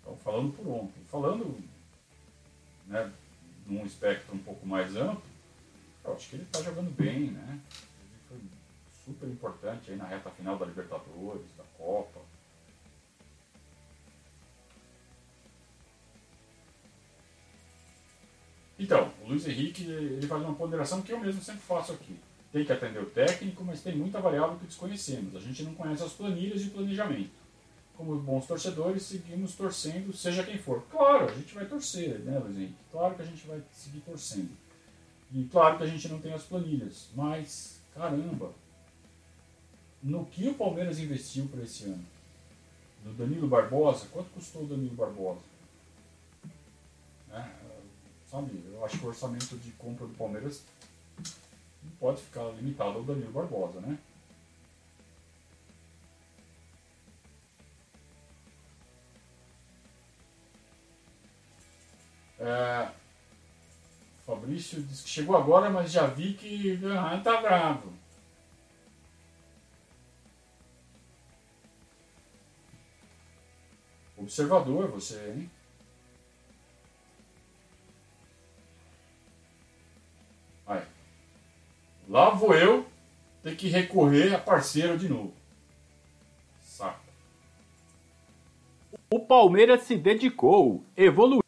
[0.00, 1.02] Então, falando por ontem.
[1.04, 1.56] Falando
[2.86, 3.12] né,
[3.66, 5.22] num espectro um pouco mais amplo,
[6.04, 7.60] eu acho que ele está jogando bem, né?
[8.00, 8.38] Ele foi
[9.04, 12.20] super importante aí na reta final da Libertadores, da Copa.
[18.78, 22.18] Então, o Luiz Henrique ele faz uma ponderação que eu mesmo sempre faço aqui.
[22.52, 25.36] Tem que atender o técnico, mas tem muita variável que desconhecemos.
[25.36, 27.30] A gente não conhece as planilhas de planejamento.
[27.96, 30.82] Como bons torcedores, seguimos torcendo, seja quem for.
[30.90, 32.74] Claro, a gente vai torcer, né, Luiz Henrique?
[32.90, 34.50] Claro que a gente vai seguir torcendo.
[35.34, 38.52] E claro que a gente não tem as planilhas, mas caramba,
[40.02, 42.04] no que o Palmeiras investiu para esse ano?
[43.02, 45.40] Do Danilo Barbosa, quanto custou o Danilo Barbosa?
[47.32, 47.48] É,
[48.30, 50.62] sabe, eu acho que o orçamento de compra do Palmeiras
[51.82, 53.98] não pode ficar limitado ao Danilo Barbosa, né?
[62.38, 63.01] É,
[64.32, 67.92] Fabrício disse que chegou agora, mas já vi que ah, tá bravo.
[74.16, 75.50] Observador você, hein?
[80.66, 80.82] Aí.
[82.08, 82.86] Lá vou eu
[83.42, 85.34] ter que recorrer a parceiro de novo.
[86.62, 87.04] Saco.
[89.10, 91.42] O Palmeiras se dedicou, evoluiu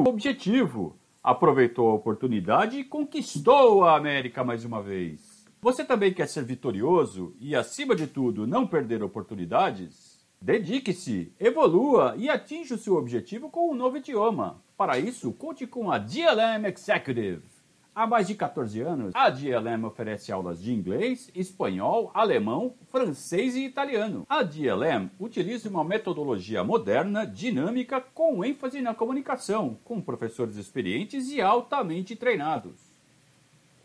[0.00, 5.46] o objetivo, aproveitou a oportunidade e conquistou a América mais uma vez.
[5.60, 10.20] Você também quer ser vitorioso e, acima de tudo, não perder oportunidades?
[10.40, 14.60] Dedique-se, evolua e atinja o seu objetivo com um novo idioma.
[14.76, 17.51] Para isso, conte com a DLM Executive.
[17.94, 23.66] Há mais de 14 anos, a DLM oferece aulas de inglês, espanhol, alemão, francês e
[23.66, 24.24] italiano.
[24.30, 31.42] A DLM utiliza uma metodologia moderna, dinâmica, com ênfase na comunicação, com professores experientes e
[31.42, 32.72] altamente treinados.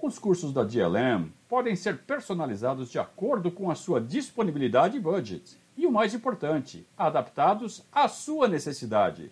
[0.02, 5.58] Os cursos da DLM podem ser personalizados de acordo com a sua disponibilidade e budget.
[5.76, 9.30] E o mais importante, adaptados à sua necessidade.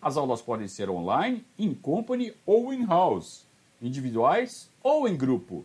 [0.00, 3.44] As aulas podem ser online, in company ou in-house
[3.80, 5.64] individuais ou em grupo.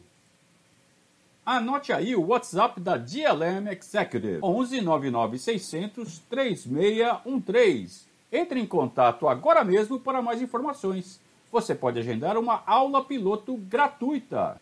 [1.45, 8.07] Anote aí o WhatsApp da DLM Executive 11 99 600 3613.
[8.31, 11.19] Entre em contato agora mesmo para mais informações.
[11.51, 14.61] Você pode agendar uma aula piloto gratuita.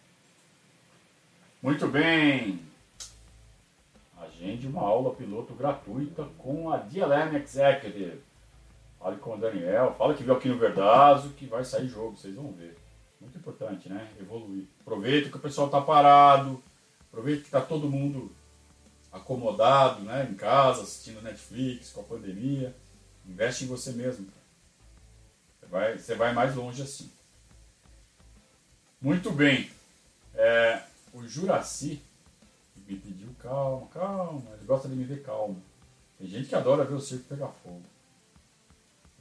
[1.62, 2.62] Muito bem.
[4.18, 8.22] Agende uma aula piloto gratuita com a DLM Executive.
[8.98, 12.34] Fale com o Daniel, fala que viu aqui no Verdazo que vai sair jogo, vocês
[12.34, 12.78] vão ver.
[13.20, 14.12] Muito importante, né?
[14.20, 14.66] Evoluir.
[14.82, 16.62] Aproveita que o pessoal está parado,
[17.08, 18.32] aproveita que está todo mundo
[19.12, 20.28] acomodado, né?
[20.30, 22.76] Em casa, assistindo Netflix, com a pandemia.
[23.26, 24.28] Investe em você mesmo.
[25.60, 27.12] Você vai, você vai mais longe assim.
[29.02, 29.70] Muito bem.
[30.34, 32.02] É, o Juraci
[32.88, 34.54] me pediu calma, calma.
[34.54, 35.62] Ele gosta de me ver calmo.
[36.18, 37.84] Tem gente que adora ver o circo pegar fogo.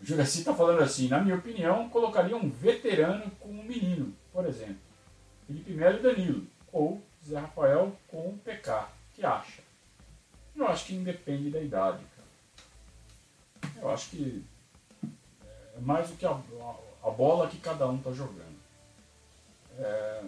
[0.07, 4.79] Juraci está falando assim, na minha opinião, colocaria um veterano com um menino, por exemplo.
[5.49, 6.47] Felipe Melo e Danilo.
[6.73, 8.89] Ou Zé Rafael com o PK.
[9.13, 9.63] que acha?
[10.55, 13.73] Eu acho que independe da idade, cara.
[13.83, 14.45] Eu acho que
[15.77, 16.41] é mais do que a,
[17.03, 18.57] a bola que cada um está jogando.
[19.77, 20.25] É,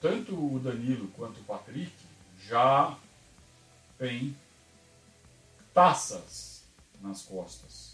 [0.00, 1.92] tanto o Danilo quanto o Patrick
[2.38, 2.96] já
[3.98, 4.36] têm
[5.74, 6.62] taças
[7.00, 7.93] nas costas.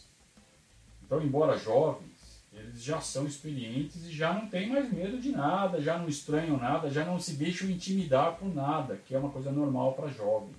[1.11, 5.83] Então, embora jovens, eles já são experientes e já não têm mais medo de nada,
[5.83, 9.51] já não estranham nada, já não se deixam intimidar por nada, que é uma coisa
[9.51, 10.55] normal para jovens.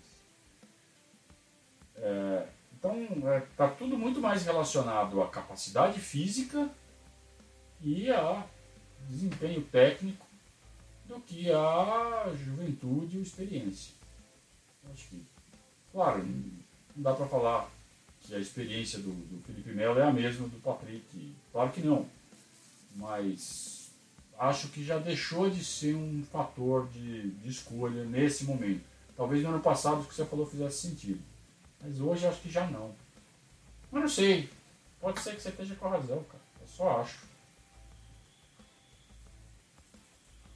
[1.96, 2.48] É,
[2.78, 6.70] então, está é, tá tudo muito mais relacionado à capacidade física
[7.80, 8.46] e a
[9.08, 10.28] desempenho técnico
[11.06, 13.94] do que a juventude ou experiência.
[14.92, 15.26] Acho que,
[15.94, 17.72] claro, não dá para falar
[18.22, 21.34] que a experiência do, do Felipe Melo é a mesma do Patrick.
[21.52, 22.06] Claro que não.
[22.96, 23.92] Mas
[24.38, 28.84] acho que já deixou de ser um fator de, de escolha nesse momento.
[29.16, 31.22] Talvez no ano passado o que você falou fizesse sentido.
[31.82, 32.94] Mas hoje acho que já não.
[33.92, 34.50] Mas não sei.
[35.00, 36.44] Pode ser que você esteja com razão, cara.
[36.62, 37.20] Eu só acho.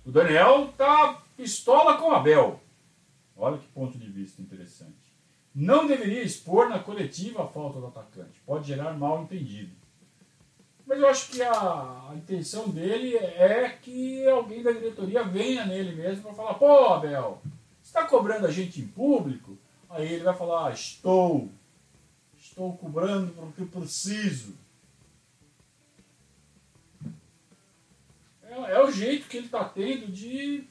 [0.05, 2.59] O Daniel tá pistola com o Abel.
[3.35, 5.04] Olha que ponto de vista interessante.
[5.55, 8.41] Não deveria expor na coletiva a falta do atacante.
[8.45, 9.71] Pode gerar mal entendido.
[10.85, 15.95] Mas eu acho que a, a intenção dele é que alguém da diretoria venha nele
[15.95, 17.41] mesmo para falar: pô, Abel,
[17.81, 19.57] você está cobrando a gente em público?
[19.89, 21.49] Aí ele vai falar: ah, estou.
[22.37, 24.53] Estou cobrando porque preciso.
[28.43, 30.67] É, é o jeito que ele está tendo de,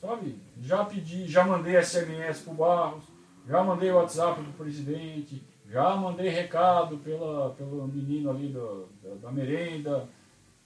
[0.00, 3.04] sabe, já pedi, já mandei SMS pro Barros,
[3.48, 9.32] já mandei WhatsApp pro presidente, já mandei recado pela, pelo menino ali do, da, da
[9.32, 10.06] merenda.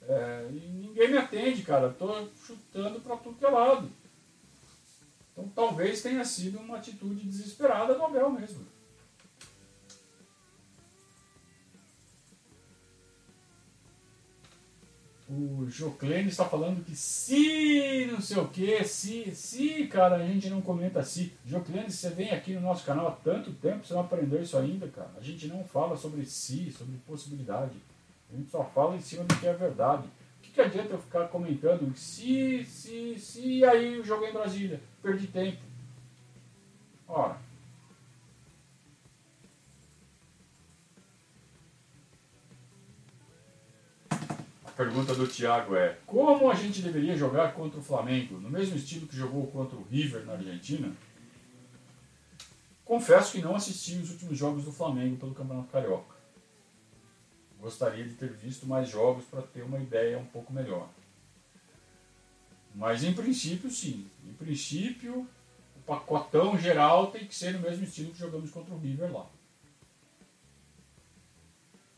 [0.09, 1.89] É, e ninguém me atende, cara.
[1.89, 3.89] Estou chutando para tudo que é lado.
[5.33, 8.67] Então talvez tenha sido uma atitude desesperada do Abel mesmo.
[15.35, 20.51] O Joclene está falando que se não sei o que, se, se, cara, a gente
[20.51, 21.33] não comenta se.
[21.47, 24.87] Joclene, você vem aqui no nosso canal há tanto tempo, você não aprendeu isso ainda,
[24.89, 25.11] cara.
[25.17, 27.73] A gente não fala sobre si, sobre possibilidade.
[28.31, 30.07] A gente só fala em cima do que é verdade.
[30.07, 34.35] O que, que adianta eu ficar comentando se, se, se, aí o jogo é em
[34.35, 34.81] Brasília?
[35.03, 35.63] Perdi tempo.
[37.09, 37.39] Ora,
[44.73, 48.39] pergunta do Thiago é: Como a gente deveria jogar contra o Flamengo?
[48.39, 50.93] No mesmo estilo que jogou contra o River na Argentina?
[52.85, 56.17] Confesso que não assisti os últimos jogos do Flamengo pelo Campeonato Carioca.
[57.61, 60.89] Gostaria de ter visto mais jogos para ter uma ideia um pouco melhor.
[62.75, 64.11] Mas em princípio, sim.
[64.27, 65.29] Em princípio,
[65.77, 69.27] o pacotão geral tem que ser no mesmo estilo que jogamos contra o River lá.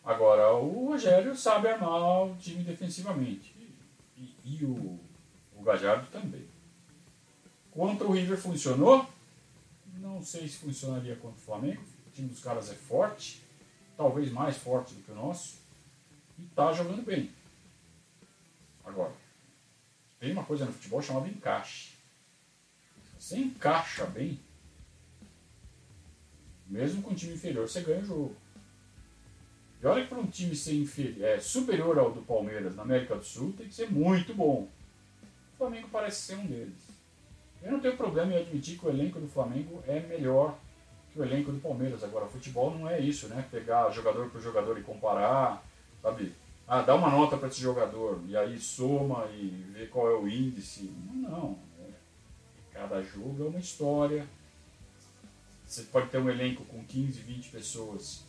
[0.04, 3.54] Agora, o Rogério sabe armar o time defensivamente.
[4.16, 5.00] E, e o,
[5.56, 6.46] o Gajardo também.
[7.70, 9.06] Contra o River funcionou?
[9.96, 11.82] Não sei se funcionaria contra o Flamengo.
[12.06, 13.42] O time dos caras é forte,
[13.96, 15.56] talvez mais forte do que o nosso.
[16.38, 17.30] E está jogando bem.
[18.84, 19.12] Agora,
[20.20, 21.94] tem uma coisa no futebol chamada encaixe.
[23.18, 24.38] Você encaixa bem,
[26.66, 28.43] mesmo com o time inferior, você ganha o jogo.
[29.84, 33.16] E olha que para um time ser inferior, é, superior ao do Palmeiras na América
[33.16, 34.66] do Sul, tem que ser muito bom.
[35.52, 36.88] O Flamengo parece ser um deles.
[37.62, 40.56] Eu não tenho problema em admitir que o elenco do Flamengo é melhor
[41.12, 42.02] que o elenco do Palmeiras.
[42.02, 43.46] Agora, futebol não é isso, né?
[43.50, 45.62] Pegar jogador por jogador e comparar,
[46.00, 46.32] sabe?
[46.66, 50.26] Ah, dá uma nota para esse jogador e aí soma e vê qual é o
[50.26, 50.90] índice.
[51.12, 51.58] Não, não.
[51.80, 51.90] É,
[52.72, 54.26] cada jogo é uma história.
[55.66, 58.24] Você pode ter um elenco com 15, 20 pessoas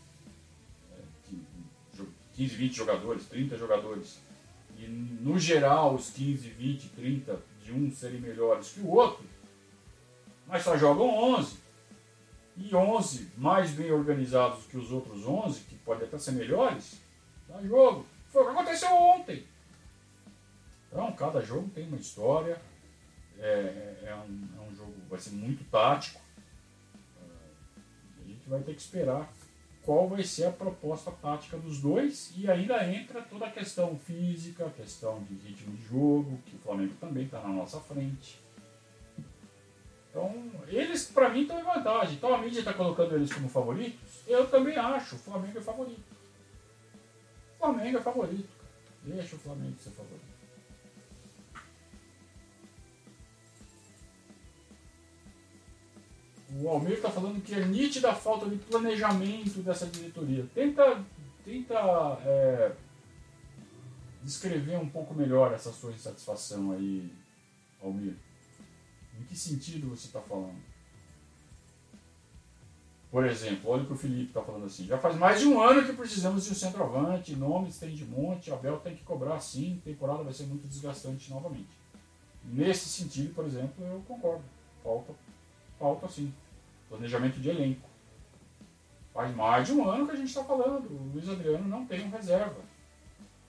[2.36, 4.20] 15, 20 jogadores, 30 jogadores,
[4.78, 9.26] e no geral os 15, 20, 30 de um serem melhores que o outro,
[10.48, 11.66] mas só jogam 11.
[12.58, 17.02] E 11 mais bem organizados que os outros 11, que podem até ser melhores,
[17.48, 18.06] dá jogo.
[18.30, 19.46] Foi o que aconteceu ontem.
[20.88, 22.62] Então, cada jogo tem uma história,
[23.38, 26.22] é, é, é, um, é um jogo, vai ser muito tático.
[28.22, 29.30] A gente vai ter que esperar
[29.86, 34.74] qual vai ser a proposta tática dos dois e ainda entra toda a questão física,
[34.76, 38.44] questão de ritmo de jogo, que o Flamengo também está na nossa frente.
[40.10, 40.34] Então,
[40.68, 42.16] eles para mim estão em vantagem.
[42.16, 44.22] Então a mídia está colocando eles como favoritos.
[44.26, 46.16] Eu também acho, o Flamengo é favorito.
[47.54, 48.50] O Flamengo é favorito.
[49.04, 50.35] Deixa o Flamengo ser favorito.
[56.58, 60.48] O Almir está falando que é nítida a falta de planejamento dessa diretoria.
[60.54, 61.04] Tenta,
[61.44, 61.76] tenta
[62.24, 62.72] é,
[64.24, 67.12] descrever um pouco melhor essa sua insatisfação aí,
[67.84, 68.16] Almir.
[69.20, 70.56] Em que sentido você está falando?
[73.12, 74.86] Por exemplo, olha o que o Felipe está falando assim.
[74.86, 78.52] Já faz mais de um ano que precisamos de um centroavante, nomes tem de monte,
[78.52, 81.70] Abel tem que cobrar sim, temporada vai ser muito desgastante novamente.
[82.44, 84.44] Nesse sentido, por exemplo, eu concordo.
[84.84, 85.14] Falta,
[85.80, 86.34] falta sim.
[86.90, 87.90] Planejamento de elenco.
[89.14, 90.88] Faz mais de um ano que a gente está falando.
[90.88, 92.62] O Luiz Adriano não tem um reserva.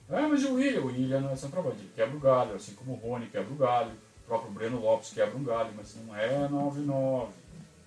[0.09, 0.81] É, mas o William?
[0.81, 1.79] O William não é centroavante.
[1.79, 3.91] Ele quebra o galho, assim como o Rony quebra o galho.
[3.91, 7.27] O próprio Breno Lopes quebra um galho, mas não é 9-9.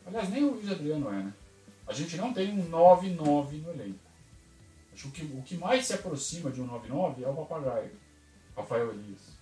[0.07, 1.33] Aliás, nem o Luiz Adriano é, né?
[1.87, 3.99] A gente não tem um 9-9 no elenco.
[4.93, 7.91] Acho que o que mais se aproxima de um 9-9 é o Papagaio,
[8.57, 9.39] Rafael Elias.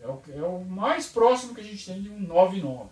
[0.00, 2.88] É o, é o mais próximo que a gente tem de um 9-9.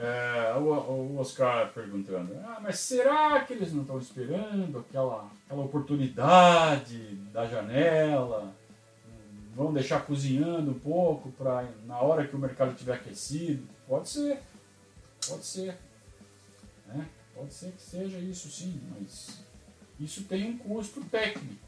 [0.00, 5.64] É, o, o, Oscar perguntando, ah, mas será que eles não estão esperando aquela, aquela
[5.64, 8.54] oportunidade da janela?
[9.56, 13.66] Vão deixar cozinhando um pouco para na hora que o mercado estiver aquecido?
[13.88, 14.40] Pode ser,
[15.26, 15.76] pode ser.
[16.86, 17.04] Né?
[17.34, 19.42] Pode ser que seja isso sim, mas
[19.98, 21.66] isso tem um custo técnico.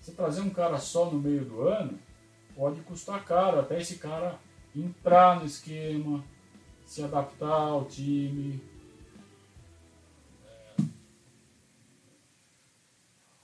[0.00, 1.98] Você trazer um cara só no meio do ano
[2.56, 4.38] pode custar caro, até esse cara
[4.74, 6.24] entrar no esquema,
[6.92, 8.62] se adaptar ao time.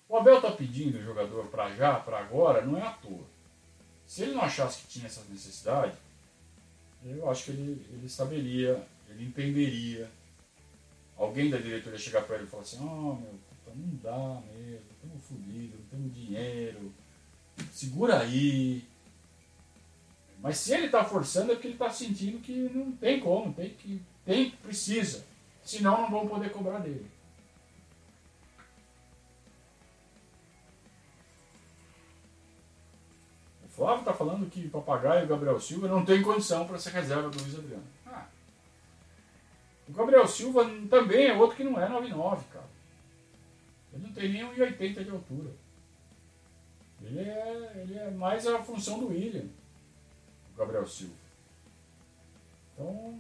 [0.07, 3.25] O Abel está pedindo o jogador para já, para agora, não é à toa.
[4.07, 5.97] Se ele não achasse que tinha essa necessidade,
[7.03, 10.11] eu acho que ele, ele saberia, ele entenderia.
[11.17, 13.35] Alguém da diretoria chegar para ele e falar assim: Oh, meu,
[13.75, 16.93] não dá mesmo, estamos fodidos, não temos dinheiro,
[17.73, 18.87] segura aí.
[20.41, 23.71] Mas se ele está forçando é porque ele está sentindo que não tem como, tem
[23.71, 25.25] que, tem que precisa.
[25.63, 27.07] Senão não vão poder cobrar dele.
[33.65, 37.29] O Flávio está falando que Papagaio e Gabriel Silva não tem condição para ser reserva
[37.29, 37.87] do Luiz Adriano.
[38.07, 38.27] Ah,
[39.89, 42.69] o Gabriel Silva também é outro que não é 99, cara.
[43.93, 45.51] Ele não tem nem 1,80 de altura.
[47.03, 49.47] Ele é, ele é mais a função do William.
[50.59, 51.15] Gabriel Silva.
[52.75, 53.19] Então,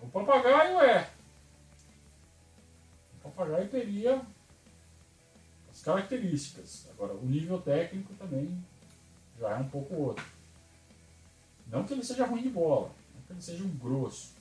[0.00, 1.10] o papagaio é.
[3.18, 4.22] O papagaio teria
[5.70, 6.88] as características.
[6.90, 8.64] Agora, o nível técnico também
[9.38, 10.24] já é um pouco outro.
[11.66, 14.34] Não que ele seja ruim de bola, não que ele seja um grosso.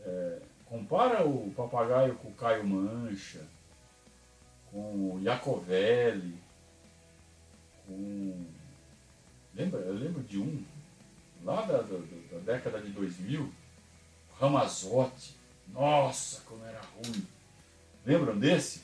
[0.00, 3.46] É, compara o papagaio com o Caio Mancha,
[4.70, 6.38] com o Iacovelli,
[7.86, 8.46] com.
[9.54, 9.80] Lembra?
[9.80, 10.64] Eu lembro de um
[11.48, 11.98] lá da, da,
[12.32, 13.50] da década de 2000,
[14.38, 15.34] Ramazotti.
[15.68, 17.26] Nossa, como era ruim.
[18.04, 18.82] Lembram desse?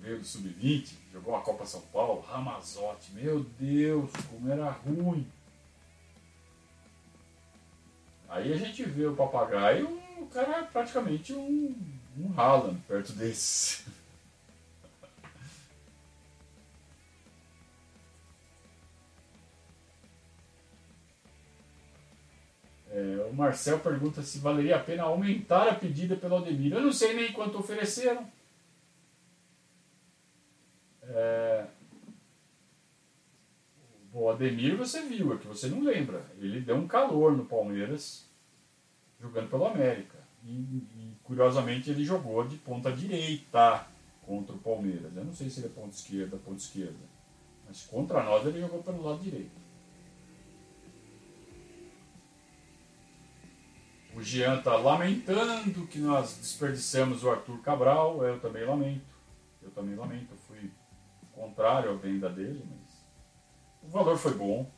[0.00, 3.12] Veio do Sub-20, jogou a Copa São Paulo, Ramazotti.
[3.12, 5.26] Meu Deus, como era ruim.
[8.28, 11.74] Aí a gente vê o papagaio, o cara é praticamente um,
[12.16, 13.84] um Haaland perto desse.
[22.98, 26.72] É, o Marcel pergunta se valeria a pena aumentar a pedida pelo Aldemir.
[26.72, 28.26] Eu não sei nem quanto ofereceram.
[31.02, 31.64] É...
[34.12, 36.24] O Ademir você viu, é que você não lembra.
[36.40, 38.26] Ele deu um calor no Palmeiras
[39.20, 40.18] jogando pelo América.
[40.44, 43.86] E, e curiosamente ele jogou de ponta direita
[44.26, 45.14] contra o Palmeiras.
[45.14, 46.98] Eu não sei se ele é ponta esquerda, ponta esquerda.
[47.64, 49.67] Mas contra nós ele jogou pelo lado direito.
[54.18, 58.24] O Jean está lamentando que nós desperdiçamos o Arthur Cabral.
[58.24, 59.06] Eu também lamento.
[59.62, 60.32] Eu também lamento.
[60.32, 60.72] Eu fui
[61.30, 63.06] contrário à venda dele, mas
[63.80, 64.68] o valor foi bom.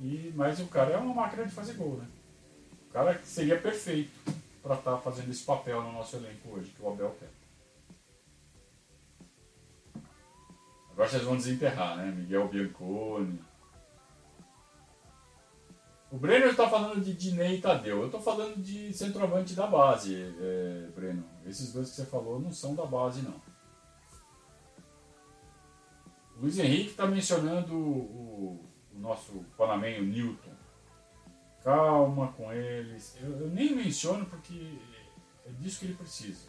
[0.00, 2.08] E, mas o cara é uma máquina de fazer gol, né?
[2.88, 4.10] O cara seria perfeito
[4.60, 7.30] para estar tá fazendo esse papel no nosso elenco hoje, que o Abel quer.
[10.90, 12.10] Agora vocês vão desenterrar, né?
[12.10, 13.38] Miguel Bianconi,
[16.10, 17.98] o Breno está falando de Dinei e Tadeu.
[17.98, 21.24] Eu estou falando de centroavante da base, é, Breno.
[21.46, 23.34] Esses dois que você falou não são da base, não.
[26.36, 30.56] O Luiz Henrique está mencionando o, o, nosso panamenho Newton.
[31.62, 33.14] Calma com eles.
[33.20, 34.78] Eu, eu, nem menciono porque
[35.44, 36.48] é disso que ele precisa.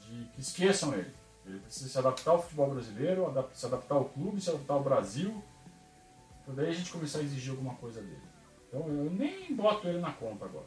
[0.00, 1.12] De que esqueçam ele.
[1.44, 5.42] Ele precisa se adaptar ao futebol brasileiro, se adaptar ao clube, se adaptar ao Brasil.
[6.46, 8.29] Para daí a gente começar a exigir alguma coisa dele.
[8.70, 10.66] Então eu nem boto ele na conta agora.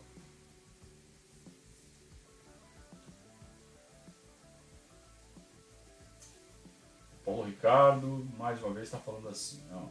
[7.24, 9.64] Paulo Ricardo, mais uma vez, está falando assim.
[9.72, 9.86] Ó.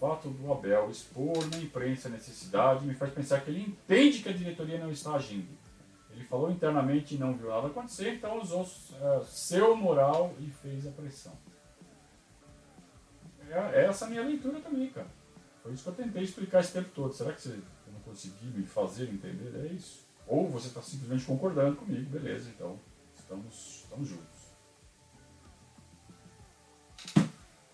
[0.00, 4.28] fato do Abel expor na imprensa a necessidade me faz pensar que ele entende que
[4.28, 5.56] a diretoria não está agindo.
[6.10, 10.84] Ele falou internamente e não viu nada acontecer, então usou uh, seu moral e fez
[10.84, 11.32] a pressão.
[13.48, 15.19] É, é essa a minha leitura também, cara.
[15.62, 17.12] Foi isso que eu tentei explicar esse tempo todo.
[17.12, 17.60] Será que você
[17.92, 19.54] não conseguiu me fazer entender?
[19.66, 20.06] É isso.
[20.26, 22.78] Ou você está simplesmente concordando comigo, beleza, então
[23.14, 24.40] estamos, estamos juntos.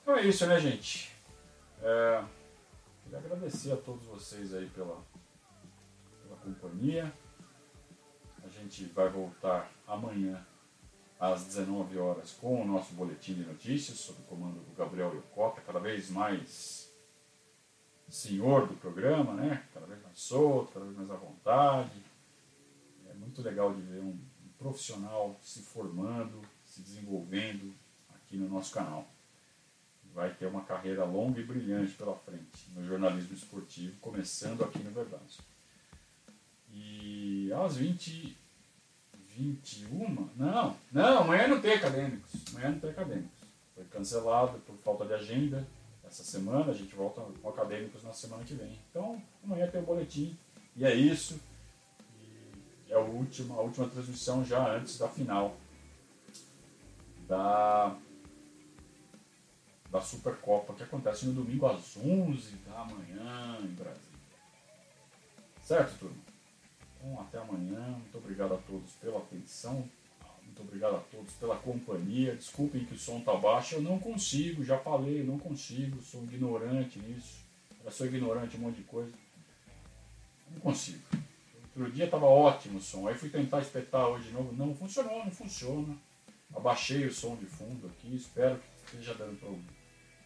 [0.03, 1.14] Então é isso, né, gente?
[1.82, 2.24] É,
[3.03, 5.05] queria agradecer a todos vocês aí pela,
[6.22, 7.12] pela companhia.
[8.43, 10.45] A gente vai voltar amanhã
[11.18, 15.61] às 19 horas com o nosso boletim de notícias sob o comando do Gabriel Yokota,
[15.61, 16.86] cada vez mais
[18.09, 19.64] senhor do programa, né?
[19.72, 22.02] Cada vez mais solto, cada vez mais à vontade.
[23.09, 27.74] É muito legal de ver um, um profissional se formando, se desenvolvendo
[28.14, 29.07] aqui no nosso canal.
[30.14, 34.90] Vai ter uma carreira longa e brilhante pela frente no jornalismo esportivo, começando aqui no
[34.90, 35.38] Verdade.
[36.70, 38.46] E às 20
[39.36, 40.30] 21?
[40.34, 42.32] Não, não, amanhã não tem acadêmicos.
[42.50, 43.38] Amanhã não tem acadêmicos.
[43.74, 45.66] Foi cancelado por falta de agenda
[46.07, 46.70] essa semana.
[46.70, 48.78] A gente volta com acadêmicos na semana que vem.
[48.90, 50.36] Então, amanhã tem o boletim.
[50.74, 51.40] E é isso.
[52.86, 55.57] E é a última, a última transmissão já antes da final
[57.26, 57.96] da,
[59.90, 64.16] da Supercopa, que acontece no domingo às 11 da manhã em Brasília.
[65.62, 66.16] Certo, turma?
[66.96, 67.80] Então, até amanhã.
[67.98, 69.88] Muito obrigado a todos pela atenção.
[70.57, 72.34] Muito obrigado a todos pela companhia.
[72.34, 73.74] Desculpem que o som está baixo.
[73.74, 76.00] Eu não consigo, já falei, eu não consigo.
[76.00, 77.44] Sou ignorante nisso.
[77.84, 79.12] Eu sou ignorante um monte de coisa.
[80.50, 81.02] Não consigo.
[81.76, 83.07] Outro dia estava ótimo o som.
[83.07, 84.50] Aí fui tentar espetar hoje de novo.
[84.54, 85.94] Não funcionou, não funciona.
[86.54, 88.16] Abaixei o som de fundo aqui.
[88.16, 89.76] Espero que esteja dando para ouvir.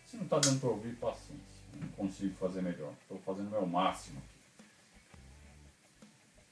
[0.06, 1.60] Se não está dando para ouvir, paciência.
[1.74, 2.92] Não consigo fazer melhor.
[3.02, 4.22] Estou fazendo o meu máximo.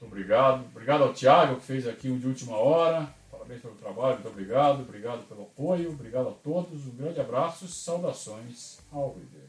[0.01, 0.64] Muito obrigado.
[0.66, 3.18] Obrigado ao Thiago que fez aqui um de última hora.
[3.49, 4.83] Parabéns pelo trabalho, muito obrigado.
[4.83, 5.93] Obrigado pelo apoio.
[5.93, 6.87] Obrigado a todos.
[6.87, 7.67] Um grande abraço.
[7.67, 9.48] Saudações ao Alvides.